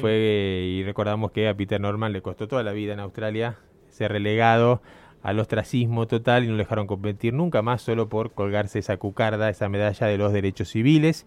Fue, 0.01 0.67
y 0.67 0.83
recordamos 0.83 1.31
que 1.31 1.49
a 1.49 1.55
Peter 1.55 1.81
Norman 1.81 2.13
le 2.13 2.21
costó 2.21 2.49
toda 2.49 2.63
la 2.63 2.73
vida 2.73 2.93
en 2.93 3.01
Australia 3.01 3.59
ser 3.93 4.11
relegado 4.13 4.83
al 5.23 5.39
ostracismo 5.39 6.07
total 6.07 6.45
y 6.45 6.47
no 6.49 6.55
lo 6.55 6.59
dejaron 6.59 6.87
competir 6.87 7.33
nunca 7.33 7.63
más 7.63 7.83
solo 7.83 8.09
por 8.09 8.33
colgarse 8.33 8.81
esa 8.81 8.97
cucarda, 8.97 9.49
esa 9.49 9.69
medalla 9.69 10.07
de 10.07 10.19
los 10.19 10.33
derechos 10.33 10.69
civiles. 10.69 11.27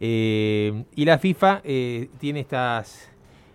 Eh, 0.00 0.84
y 0.94 1.04
la 1.04 1.18
FIFA 1.18 1.60
eh, 1.64 2.08
tiene 2.18 2.40
estas, 2.40 3.10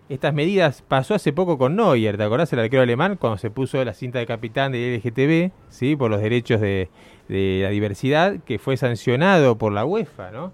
estas 0.09 0.33
medidas. 0.33 0.81
Pasó 0.81 1.15
hace 1.15 1.31
poco 1.31 1.57
con 1.57 1.75
Neuer, 1.75 2.17
¿te 2.17 2.23
acordás 2.23 2.51
el 2.53 2.59
arquero 2.59 2.83
alemán? 2.83 3.15
Cuando 3.15 3.37
se 3.37 3.49
puso 3.49 3.83
la 3.83 3.93
cinta 3.93 4.19
de 4.19 4.25
capitán 4.25 4.73
de 4.73 4.97
LGTB, 4.97 5.51
¿sí? 5.69 5.95
por 5.95 6.11
los 6.11 6.21
derechos 6.21 6.59
de, 6.59 6.89
la 7.29 7.69
diversidad, 7.69 8.39
que 8.45 8.59
fue 8.59 8.77
sancionado 8.77 9.57
por 9.57 9.73
la 9.73 9.85
UEFA, 9.85 10.31
¿no? 10.31 10.53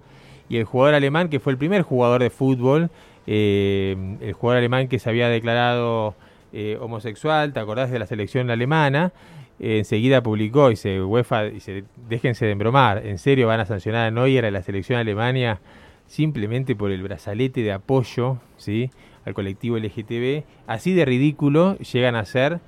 Y 0.49 0.57
el 0.57 0.65
jugador 0.65 0.95
alemán, 0.95 1.29
que 1.29 1.39
fue 1.39 1.53
el 1.53 1.57
primer 1.57 1.83
jugador 1.83 2.21
de 2.21 2.29
fútbol, 2.29 2.89
eh, 3.27 4.17
el 4.21 4.33
jugador 4.33 4.57
alemán 4.57 4.87
que 4.87 4.99
se 4.99 5.09
había 5.09 5.29
declarado 5.29 6.15
eh, 6.55 6.77
homosexual, 6.79 7.51
¿te 7.51 7.59
acordás 7.59 7.89
de 7.89 7.97
la 7.97 8.05
selección 8.05 8.51
alemana? 8.51 9.11
Eh, 9.59 9.79
enseguida 9.79 10.21
publicó 10.21 10.69
y 10.69 10.75
se 10.75 11.01
UEFA 11.01 11.45
dice, 11.45 11.83
déjense 12.07 12.45
de 12.45 12.51
embromar, 12.51 13.03
en 13.05 13.17
serio 13.17 13.47
van 13.47 13.59
a 13.59 13.65
sancionar 13.65 14.05
a 14.05 14.11
Neuer 14.11 14.45
a 14.45 14.51
la 14.51 14.61
selección 14.61 14.99
alemania 14.99 15.59
simplemente 16.05 16.75
por 16.75 16.91
el 16.91 17.01
brazalete 17.01 17.61
de 17.61 17.71
apoyo, 17.71 18.37
¿sí? 18.57 18.91
al 19.25 19.33
colectivo 19.33 19.77
LGTB, 19.77 20.43
así 20.67 20.93
de 20.93 21.05
ridículo 21.05 21.75
llegan 21.79 22.15
a 22.15 22.23
ser 22.25 22.59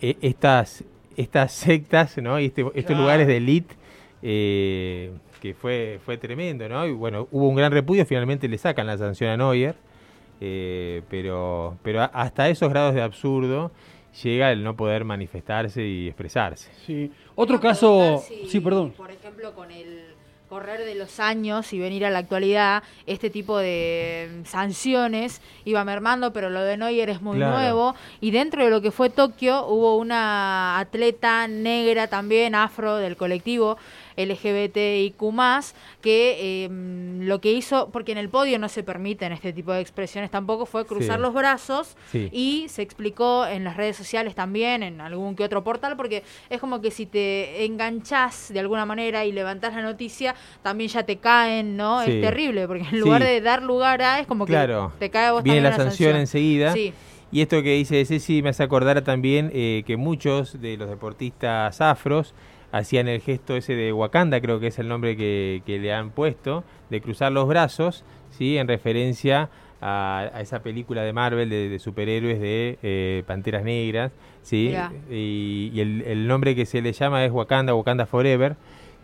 eh, 0.00 0.16
estas 0.20 0.84
estas 1.16 1.50
sectas, 1.52 2.18
¿no? 2.18 2.38
Y 2.38 2.46
este, 2.46 2.64
estos 2.74 2.96
lugares 2.96 3.26
de 3.26 3.38
élite 3.38 3.74
que 4.22 5.54
fue 5.54 5.98
fue 6.04 6.16
tremendo, 6.16 6.68
¿no? 6.68 6.86
Y 6.86 6.92
bueno, 6.92 7.26
hubo 7.32 7.48
un 7.48 7.56
gran 7.56 7.72
repudio, 7.72 8.06
finalmente 8.06 8.46
le 8.46 8.58
sacan 8.58 8.86
la 8.86 8.96
sanción 8.98 9.30
a 9.30 9.36
Neuer. 9.36 9.74
Eh, 10.40 11.02
pero, 11.08 11.76
pero 11.82 12.02
hasta 12.02 12.48
esos 12.48 12.68
grados 12.68 12.94
de 12.94 13.02
absurdo 13.02 13.70
llega 14.22 14.52
el 14.52 14.62
no 14.62 14.76
poder 14.76 15.04
manifestarse 15.04 15.84
y 15.86 16.08
expresarse. 16.08 16.70
Sí. 16.86 17.10
Otro 17.34 17.60
caso, 17.60 18.22
sí, 18.48 18.60
perdón. 18.60 18.92
Por 18.92 19.10
ejemplo, 19.10 19.54
con 19.54 19.70
el 19.70 20.16
correr 20.48 20.84
de 20.84 20.94
los 20.94 21.18
años 21.18 21.72
y 21.72 21.78
venir 21.78 22.04
a 22.06 22.10
la 22.10 22.20
actualidad, 22.20 22.82
este 23.06 23.30
tipo 23.30 23.58
de 23.58 24.42
sanciones 24.44 25.40
iba 25.64 25.84
mermando, 25.84 26.32
pero 26.32 26.50
lo 26.50 26.62
de 26.62 26.76
Neuer 26.76 27.10
es 27.10 27.20
muy 27.20 27.38
nuevo. 27.38 27.94
Y 28.20 28.30
dentro 28.30 28.64
de 28.64 28.70
lo 28.70 28.80
que 28.80 28.90
fue 28.90 29.10
Tokio 29.10 29.66
hubo 29.66 29.96
una 29.96 30.78
atleta 30.78 31.48
negra 31.48 32.06
también, 32.06 32.54
afro, 32.54 32.96
del 32.96 33.16
colectivo, 33.16 33.76
LGBTIQ 34.16 35.16
que 36.00 36.64
em, 36.64 37.26
lo 37.26 37.40
que 37.40 37.52
hizo, 37.52 37.90
porque 37.90 38.12
en 38.12 38.18
el 38.18 38.28
podio 38.28 38.58
no 38.58 38.68
se 38.68 38.82
permiten 38.82 39.32
este 39.32 39.52
tipo 39.52 39.72
de 39.72 39.80
expresiones 39.80 40.30
tampoco, 40.30 40.66
fue 40.66 40.86
cruzar 40.86 41.20
los 41.20 41.34
brazos 41.34 41.96
y 42.12 42.66
se 42.68 42.82
explicó 42.82 43.46
en 43.46 43.64
las 43.64 43.76
redes 43.76 43.96
sociales 43.96 44.34
también, 44.34 44.82
en 44.82 45.00
algún 45.00 45.36
que 45.36 45.44
otro 45.44 45.62
portal, 45.64 45.96
porque 45.96 46.22
es 46.50 46.60
como 46.60 46.80
que 46.80 46.90
si 46.90 47.06
te 47.06 47.64
enganchás 47.64 48.52
de 48.52 48.60
alguna 48.60 48.86
manera 48.86 49.24
y 49.24 49.32
levantás 49.32 49.74
la 49.74 49.82
noticia, 49.82 50.34
también 50.62 50.88
ya 50.88 51.02
te 51.04 51.16
caen, 51.16 51.76
¿no? 51.76 52.02
Es 52.02 52.20
terrible, 52.20 52.66
porque 52.66 52.84
en 52.90 53.00
lugar 53.00 53.22
de 53.22 53.40
dar 53.40 53.62
lugar 53.62 54.02
a, 54.02 54.20
es 54.20 54.26
como 54.26 54.46
que 54.46 54.52
te 54.98 55.10
cae 55.10 55.26
a 55.26 55.32
vos 55.32 55.42
Viene 55.42 55.60
la 55.60 55.76
sanción, 55.76 56.12
sanción. 56.12 56.16
enseguida. 56.16 56.74
Y 57.32 57.40
esto 57.40 57.60
que 57.62 57.74
dice 57.74 58.04
Ceci 58.04 58.40
me 58.42 58.50
hace 58.50 58.62
acordar 58.62 59.02
también 59.02 59.50
eh, 59.52 59.82
que 59.86 59.96
muchos 59.96 60.60
de 60.60 60.76
los 60.76 60.88
deportistas 60.88 61.80
afros 61.80 62.34
hacían 62.76 63.08
el 63.08 63.20
gesto 63.20 63.56
ese 63.56 63.74
de 63.74 63.92
Wakanda, 63.92 64.40
creo 64.40 64.60
que 64.60 64.68
es 64.68 64.78
el 64.78 64.88
nombre 64.88 65.16
que, 65.16 65.62
le 65.66 65.92
han 65.92 66.10
puesto, 66.10 66.64
de 66.90 67.00
cruzar 67.00 67.32
los 67.32 67.48
brazos, 67.48 68.04
¿sí? 68.30 68.58
en 68.58 68.68
referencia 68.68 69.50
a, 69.80 70.30
esa 70.40 70.62
película 70.62 71.02
de 71.02 71.12
Marvel 71.12 71.50
de, 71.50 71.78
superhéroes 71.78 72.40
de 72.40 72.78
eh, 72.82 73.22
Panteras 73.26 73.64
Negras, 73.64 74.12
¿sí? 74.42 74.74
y, 75.10 75.78
el, 75.80 76.26
nombre 76.26 76.54
que 76.54 76.66
se 76.66 76.82
le 76.82 76.92
llama 76.92 77.24
es 77.24 77.32
Wakanda, 77.32 77.74
Wakanda 77.74 78.06
Forever, 78.06 78.56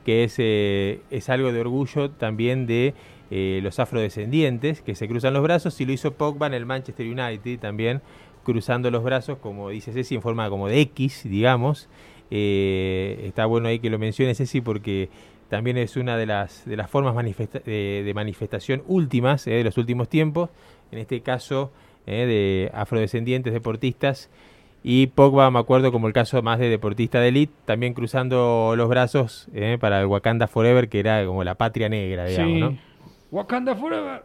que 0.04 0.24
es, 0.24 0.36
eh, 0.38 1.00
es 1.10 1.28
algo 1.28 1.52
de 1.52 1.60
orgullo 1.60 2.10
también 2.10 2.66
de 2.66 2.94
eh, 3.30 3.60
los 3.62 3.78
afrodescendientes 3.78 4.82
que 4.82 4.94
se 4.94 5.08
cruzan 5.08 5.32
los 5.32 5.42
brazos, 5.42 5.80
y 5.80 5.86
lo 5.86 5.92
hizo 5.92 6.12
Pogba 6.12 6.46
en 6.46 6.54
el 6.54 6.66
Manchester 6.66 7.06
United 7.06 7.58
también, 7.60 8.02
cruzando 8.44 8.90
los 8.90 9.02
brazos, 9.04 9.38
como 9.38 9.70
dice 9.70 9.92
Ceci, 9.92 10.16
en 10.16 10.22
forma 10.22 10.50
como 10.50 10.68
de 10.68 10.80
X, 10.80 11.22
digamos, 11.24 11.88
eh, 12.34 13.26
está 13.26 13.44
bueno 13.44 13.68
ahí 13.68 13.78
que 13.78 13.90
lo 13.90 13.98
menciones, 13.98 14.38
Ceci, 14.38 14.62
porque 14.62 15.10
también 15.50 15.76
es 15.76 15.98
una 15.98 16.16
de 16.16 16.24
las, 16.24 16.64
de 16.64 16.78
las 16.78 16.88
formas 16.88 17.14
de, 17.14 18.12
manifestación 18.14 18.82
últimas 18.86 19.46
eh, 19.46 19.50
de 19.50 19.64
los 19.64 19.76
últimos 19.76 20.08
tiempos, 20.08 20.48
en 20.92 20.98
este 20.98 21.20
caso 21.20 21.72
eh, 22.06 22.24
de 22.24 22.70
afrodescendientes 22.72 23.52
deportistas. 23.52 24.30
Y 24.82 25.08
Pogba, 25.08 25.50
me 25.50 25.58
acuerdo 25.58 25.92
como 25.92 26.06
el 26.06 26.14
caso 26.14 26.40
más 26.40 26.58
de 26.58 26.70
deportista 26.70 27.20
de 27.20 27.28
élite, 27.28 27.52
también 27.66 27.92
cruzando 27.92 28.72
los 28.78 28.88
brazos 28.88 29.48
para 29.78 30.00
el 30.00 30.06
Wakanda 30.06 30.46
Forever, 30.46 30.88
que 30.88 31.00
era 31.00 31.26
como 31.26 31.44
la 31.44 31.54
patria 31.54 31.90
negra, 31.90 32.24
digamos, 32.24 32.58
¿no? 32.58 32.78
Wakanda 33.30 33.74
Forever. 33.74 34.24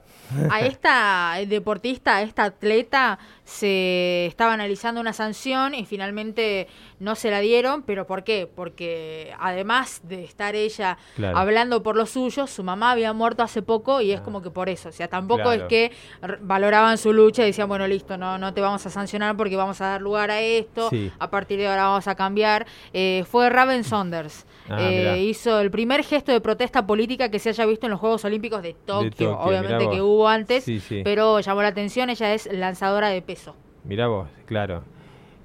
a 0.49 0.61
esta 0.61 1.35
deportista, 1.45 2.15
a 2.17 2.21
esta 2.21 2.45
atleta, 2.45 3.19
se 3.47 4.25
estaba 4.25 4.51
analizando 4.51 4.99
una 4.99 5.13
sanción 5.13 5.73
y 5.73 5.85
finalmente 5.85 6.67
no 6.99 7.15
se 7.15 7.31
la 7.31 7.39
dieron, 7.39 7.81
pero 7.81 8.05
¿por 8.05 8.25
qué? 8.25 8.45
Porque 8.53 9.33
además 9.39 10.01
de 10.03 10.25
estar 10.25 10.53
ella 10.53 10.97
hablando 11.33 11.81
por 11.81 11.95
los 11.95 12.09
suyos, 12.09 12.49
su 12.49 12.61
mamá 12.63 12.91
había 12.91 13.13
muerto 13.13 13.43
hace 13.43 13.61
poco 13.61 14.01
y 14.01 14.11
es 14.11 14.19
ah. 14.19 14.23
como 14.23 14.41
que 14.41 14.49
por 14.49 14.67
eso, 14.67 14.89
o 14.89 14.91
sea, 14.91 15.07
tampoco 15.07 15.53
es 15.53 15.63
que 15.63 15.93
valoraban 16.41 16.97
su 16.97 17.13
lucha 17.13 17.43
y 17.43 17.45
decían, 17.47 17.69
bueno, 17.69 17.87
listo, 17.87 18.17
no, 18.17 18.37
no 18.37 18.53
te 18.53 18.59
vamos 18.59 18.85
a 18.85 18.89
sancionar 18.89 19.37
porque 19.37 19.55
vamos 19.55 19.79
a 19.79 19.91
dar 19.91 20.01
lugar 20.01 20.29
a 20.29 20.41
esto, 20.41 20.89
a 21.17 21.29
partir 21.29 21.57
de 21.57 21.69
ahora 21.69 21.83
vamos 21.83 22.07
a 22.09 22.15
cambiar. 22.15 22.67
Eh, 22.91 23.23
fue 23.31 23.49
Raven 23.49 23.85
Saunders, 23.85 24.45
ah, 24.69 24.77
eh, 24.81 25.21
hizo 25.21 25.61
el 25.61 25.71
primer 25.71 26.03
gesto 26.03 26.33
de 26.33 26.41
protesta 26.41 26.85
política 26.85 27.31
que 27.31 27.39
se 27.39 27.49
haya 27.49 27.65
visto 27.65 27.85
en 27.85 27.91
los 27.91 27.99
Juegos 28.01 28.25
Olímpicos 28.25 28.61
de 28.61 28.73
Tokio, 28.73 29.39
obviamente 29.39 29.89
que 29.89 30.01
hubo 30.01 30.27
antes, 30.27 30.65
pero 31.05 31.39
llamó 31.39 31.61
la 31.61 31.69
atención, 31.69 32.09
ella 32.09 32.33
es 32.33 32.51
lanzadora 32.51 33.07
de 33.07 33.21
peso. 33.21 33.36
Mirá 33.83 34.07
vos, 34.07 34.27
claro. 34.45 34.83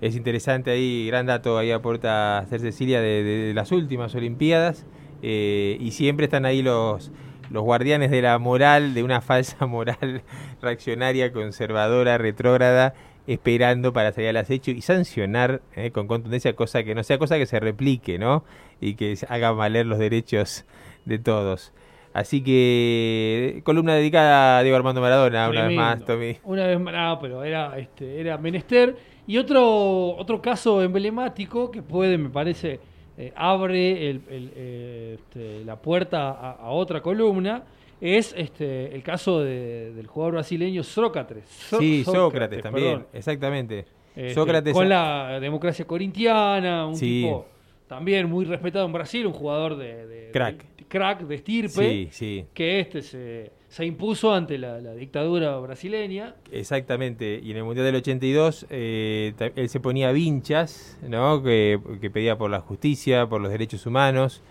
Es 0.00 0.16
interesante 0.16 0.70
ahí, 0.72 1.06
gran 1.06 1.26
dato 1.26 1.58
ahí 1.58 1.70
aporta 1.70 2.38
hacer 2.38 2.60
Cecilia 2.60 3.00
de, 3.00 3.52
las 3.54 3.70
últimas 3.70 4.14
Olimpiadas. 4.14 4.84
Eh, 5.22 5.76
y 5.78 5.92
siempre 5.92 6.24
están 6.24 6.44
ahí 6.44 6.60
los, 6.62 7.12
los 7.50 7.62
guardianes 7.62 8.10
de 8.10 8.22
la 8.22 8.38
moral, 8.38 8.94
de 8.94 9.04
una 9.04 9.20
falsa 9.22 9.66
moral 9.66 10.22
reaccionaria, 10.60 11.32
conservadora, 11.32 12.18
retrógrada, 12.18 12.94
esperando 13.26 13.92
para 13.92 14.12
salir 14.12 14.30
al 14.30 14.38
acecho 14.38 14.72
y 14.72 14.80
sancionar 14.80 15.62
eh, 15.76 15.92
con 15.92 16.08
contundencia, 16.08 16.56
cosa 16.56 16.82
que 16.82 16.94
no 16.94 17.04
sea 17.04 17.18
cosa 17.18 17.38
que 17.38 17.46
se 17.46 17.60
replique, 17.60 18.18
¿no? 18.18 18.44
Y 18.80 18.94
que 18.94 19.16
haga 19.28 19.52
valer 19.52 19.86
los 19.86 19.98
derechos 19.98 20.64
de 21.04 21.18
todos. 21.18 21.72
Así 22.14 22.42
que 22.42 23.62
columna 23.64 23.94
dedicada 23.94 24.58
a 24.58 24.62
Diego 24.62 24.76
Armando 24.76 25.00
Maradona, 25.00 25.48
una 25.48 25.66
vez 25.66 25.76
más, 25.76 26.04
Tommy. 26.04 26.36
Una 26.44 26.66
vez 26.66 26.78
más, 26.78 26.94
no, 26.94 27.18
pero 27.20 27.42
era, 27.42 27.78
este, 27.78 28.20
era 28.20 28.36
menester. 28.36 28.96
Y 29.26 29.38
otro, 29.38 30.16
otro 30.16 30.42
caso 30.42 30.82
emblemático 30.82 31.70
que 31.70 31.82
puede, 31.82 32.18
me 32.18 32.28
parece, 32.28 32.80
eh, 33.16 33.32
abre 33.34 34.10
el, 34.10 34.22
eh, 34.28 35.18
este, 35.18 35.64
la 35.64 35.76
puerta 35.76 36.30
a, 36.30 36.70
otra 36.70 37.00
columna, 37.00 37.64
es 38.00 38.34
este, 38.36 38.94
el 38.94 39.02
caso 39.02 39.40
del 39.40 40.06
jugador 40.06 40.34
brasileño 40.34 40.82
Sócrates. 40.82 41.44
sí, 41.78 42.04
Sócrates, 42.04 42.60
también, 42.60 43.06
exactamente. 43.12 43.86
Este, 44.14 44.34
Sócrates 44.34 44.74
con 44.74 44.88
la 44.88 45.38
democracia 45.40 45.86
corintiana, 45.86 46.86
un 46.86 46.98
tipo 46.98 47.46
también 47.86 48.28
muy 48.28 48.46
respetado 48.46 48.86
en 48.86 48.92
Brasil, 48.92 49.26
un 49.26 49.34
jugador 49.34 49.76
de, 49.76 50.30
crack. 50.32 50.64
Crack, 50.92 51.20
de 51.22 51.36
estirpe, 51.36 52.10
que 52.52 52.80
este 52.80 53.00
se, 53.00 53.86
impuso 53.86 54.34
ante 54.34 54.58
la, 54.58 54.78
dictadura 54.94 55.56
brasileña. 55.56 56.34
Exactamente, 56.50 57.40
y 57.42 57.50
en 57.52 57.56
el 57.56 57.64
Mundial 57.64 57.86
del 57.86 57.96
82 57.96 58.66
eh, 58.68 59.32
él 59.56 59.68
se 59.70 59.80
ponía 59.80 60.12
vinchas, 60.12 60.98
¿no? 61.08 61.42
que, 61.42 61.80
pedía 62.12 62.36
por 62.36 62.50
la 62.50 62.60
justicia, 62.60 63.26
por 63.26 63.40
los 63.40 63.50
derechos 63.50 63.86
humanos. 63.86 64.42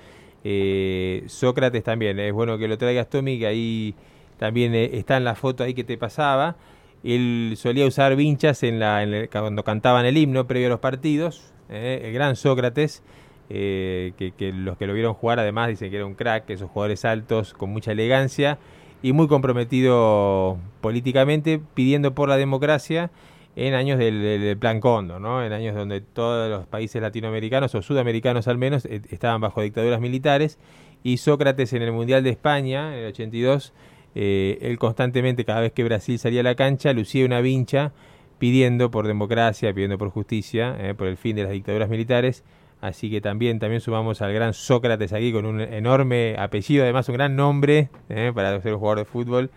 Eh, 0.43 1.23
Sócrates 1.27 1.83
también, 1.83 2.17
es 2.17 2.33
bueno 2.33 2.57
que 2.57 2.67
lo 2.67 2.75
traigas 2.79 3.07
Tommy, 3.07 3.37
que 3.37 3.45
ahí 3.45 3.93
también 4.39 4.73
eh, 4.73 4.89
está 4.93 5.17
en 5.17 5.23
la 5.23 5.35
foto 5.35 5.63
ahí 5.63 5.75
que 5.75 5.83
te 5.83 5.95
pasaba. 5.95 6.55
Él 7.03 7.53
solía 7.55 7.85
usar 7.85 8.15
vinchas 8.15 8.63
en 8.63 8.79
la, 8.79 9.27
cuando 9.31 9.63
cantaban 9.63 10.07
el 10.07 10.17
himno 10.17 10.47
previo 10.47 10.69
a 10.69 10.71
los 10.71 10.79
partidos, 10.79 11.53
el 11.69 12.11
gran 12.13 12.35
Sócrates. 12.35 13.03
Eh, 13.53 14.13
que, 14.17 14.53
los 14.53 14.77
que 14.77 14.87
lo 14.87 14.93
vieron 14.93 15.13
jugar 15.13 15.37
además 15.37 15.67
dicen 15.67 15.89
que 15.89 15.97
era 15.97 16.05
un 16.05 16.13
crack, 16.13 16.49
esos 16.49 16.69
jugadores 16.69 17.03
altos 17.03 17.53
con 17.53 17.69
mucha 17.69 17.91
elegancia 17.91 18.59
y 19.03 19.11
muy 19.11 19.27
comprometido 19.27 20.57
políticamente, 20.79 21.59
pidiendo 21.73 22.15
por 22.15 22.29
la 22.29 22.37
democracia 22.37 23.11
en 23.57 23.73
años 23.73 23.99
del, 23.99 24.55
Plan 24.57 24.79
Condo, 24.79 25.19
¿no? 25.19 25.43
en 25.43 25.51
años 25.51 25.75
donde 25.75 25.99
todos 25.99 26.49
los 26.49 26.65
países 26.65 27.01
latinoamericanos 27.01 27.75
o 27.75 27.81
sudamericanos 27.81 28.47
al 28.47 28.57
menos 28.57 28.85
eh, 28.85 29.01
estaban 29.09 29.41
bajo 29.41 29.61
dictaduras 29.61 29.99
militares 29.99 30.57
y 31.03 31.17
Sócrates 31.17 31.73
en 31.73 31.81
el 31.81 31.91
Mundial 31.91 32.23
de 32.23 32.29
España, 32.29 32.93
en 32.93 33.03
el 33.03 33.07
82, 33.07 33.73
eh, 34.15 34.59
él 34.61 34.79
constantemente, 34.79 35.43
cada 35.43 35.59
vez 35.59 35.73
que 35.73 35.83
Brasil 35.83 36.17
salía 36.19 36.39
a 36.39 36.43
la 36.43 36.55
cancha, 36.55 36.93
lucía 36.93 37.25
una 37.25 37.41
vincha 37.41 37.91
pidiendo 38.39 38.91
por 38.91 39.07
democracia, 39.07 39.73
pidiendo 39.73 39.97
por 39.97 40.09
justicia, 40.09 40.95
por 40.97 41.07
el 41.07 41.17
fin 41.17 41.35
de 41.35 41.43
las 41.43 41.51
dictaduras 41.51 41.89
militares, 41.89 42.45
Así 42.81 43.11
que 43.11 43.21
también, 43.21 43.59
también 43.59 43.79
sumamos 43.79 44.23
al 44.23 44.33
gran 44.33 44.55
Sócrates 44.55 45.13
aquí 45.13 45.31
con 45.31 45.45
un 45.45 45.61
enorme 45.61 46.35
apellido, 46.37 46.83
además 46.83 47.07
un 47.09 47.13
gran 47.13 47.35
nombre 47.35 47.89
eh, 48.09 48.31
para 48.33 48.59
ser 48.59 48.73
un 48.73 48.79
jugador 48.79 48.97
de 48.97 49.05
fútbol. 49.05 49.51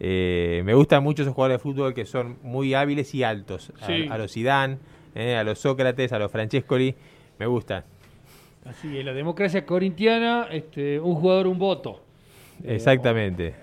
Eh, 0.00 0.60
me 0.64 0.74
gustan 0.74 1.04
mucho 1.04 1.22
esos 1.22 1.34
jugadores 1.34 1.58
de 1.58 1.62
fútbol 1.62 1.94
que 1.94 2.04
son 2.04 2.36
muy 2.42 2.74
hábiles 2.74 3.14
y 3.14 3.22
altos. 3.22 3.72
A, 4.10 4.18
los 4.18 4.32
Zidane, 4.32 4.78
eh, 5.14 5.36
a 5.36 5.44
los 5.44 5.60
Sócrates, 5.60 6.12
a 6.12 6.18
los 6.18 6.32
Francescoli, 6.32 6.96
me 7.38 7.46
gustan. 7.46 7.84
Así 8.64 8.98
es, 8.98 9.04
la 9.04 9.12
democracia 9.12 9.64
corintiana, 9.64 10.48
este, 10.50 10.98
un 10.98 11.14
jugador, 11.14 11.46
un 11.46 11.58
voto. 11.58 12.00
Exactamente. 12.64 13.54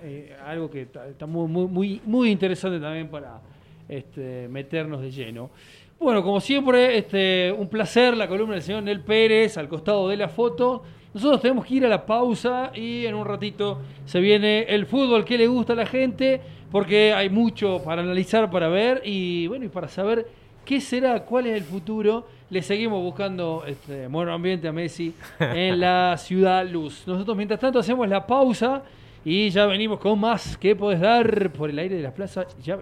algo 0.46 0.70
que 0.70 0.82
está, 0.82 1.26
muy, 1.26 1.48
muy, 1.68 2.00
muy 2.06 2.30
interesante 2.30 2.80
también 2.80 3.08
para 3.08 3.40
este, 3.90 4.48
meternos 4.48 5.02
de 5.02 5.10
lleno. 5.10 5.50
Bueno, 6.02 6.24
como 6.24 6.40
siempre, 6.40 6.98
este, 6.98 7.54
un 7.56 7.68
placer 7.68 8.16
la 8.16 8.26
columna 8.26 8.54
del 8.54 8.62
señor 8.64 8.82
Nel 8.82 9.02
Pérez 9.02 9.56
al 9.56 9.68
costado 9.68 10.08
de 10.08 10.16
la 10.16 10.28
foto. 10.28 10.82
Nosotros 11.14 11.40
tenemos 11.40 11.64
que 11.64 11.74
ir 11.74 11.86
a 11.86 11.88
la 11.88 12.04
pausa 12.04 12.72
y 12.74 13.06
en 13.06 13.14
un 13.14 13.24
ratito 13.24 13.78
se 14.04 14.18
viene 14.18 14.62
el 14.62 14.86
fútbol 14.86 15.24
que 15.24 15.38
le 15.38 15.46
gusta 15.46 15.74
a 15.74 15.76
la 15.76 15.86
gente, 15.86 16.40
porque 16.72 17.12
hay 17.12 17.30
mucho 17.30 17.80
para 17.84 18.02
analizar, 18.02 18.50
para 18.50 18.66
ver 18.66 19.02
y 19.04 19.46
bueno, 19.46 19.66
y 19.66 19.68
para 19.68 19.86
saber 19.86 20.26
qué 20.64 20.80
será, 20.80 21.24
cuál 21.24 21.46
es 21.46 21.56
el 21.56 21.62
futuro. 21.62 22.26
Le 22.50 22.62
seguimos 22.62 23.00
buscando 23.00 23.62
este 23.64 24.08
buen 24.08 24.28
ambiente 24.28 24.66
a 24.66 24.72
Messi 24.72 25.14
en 25.38 25.78
la 25.78 26.16
ciudad 26.18 26.66
luz. 26.66 27.04
Nosotros 27.06 27.36
mientras 27.36 27.60
tanto 27.60 27.78
hacemos 27.78 28.08
la 28.08 28.26
pausa 28.26 28.82
y 29.24 29.50
ya 29.50 29.66
venimos 29.66 30.00
con 30.00 30.18
más 30.18 30.56
que 30.56 30.74
podés 30.74 30.98
dar 30.98 31.52
por 31.52 31.70
el 31.70 31.78
aire 31.78 31.94
de 31.94 32.02
la 32.02 32.12
plaza. 32.12 32.44
Ya 32.60 32.76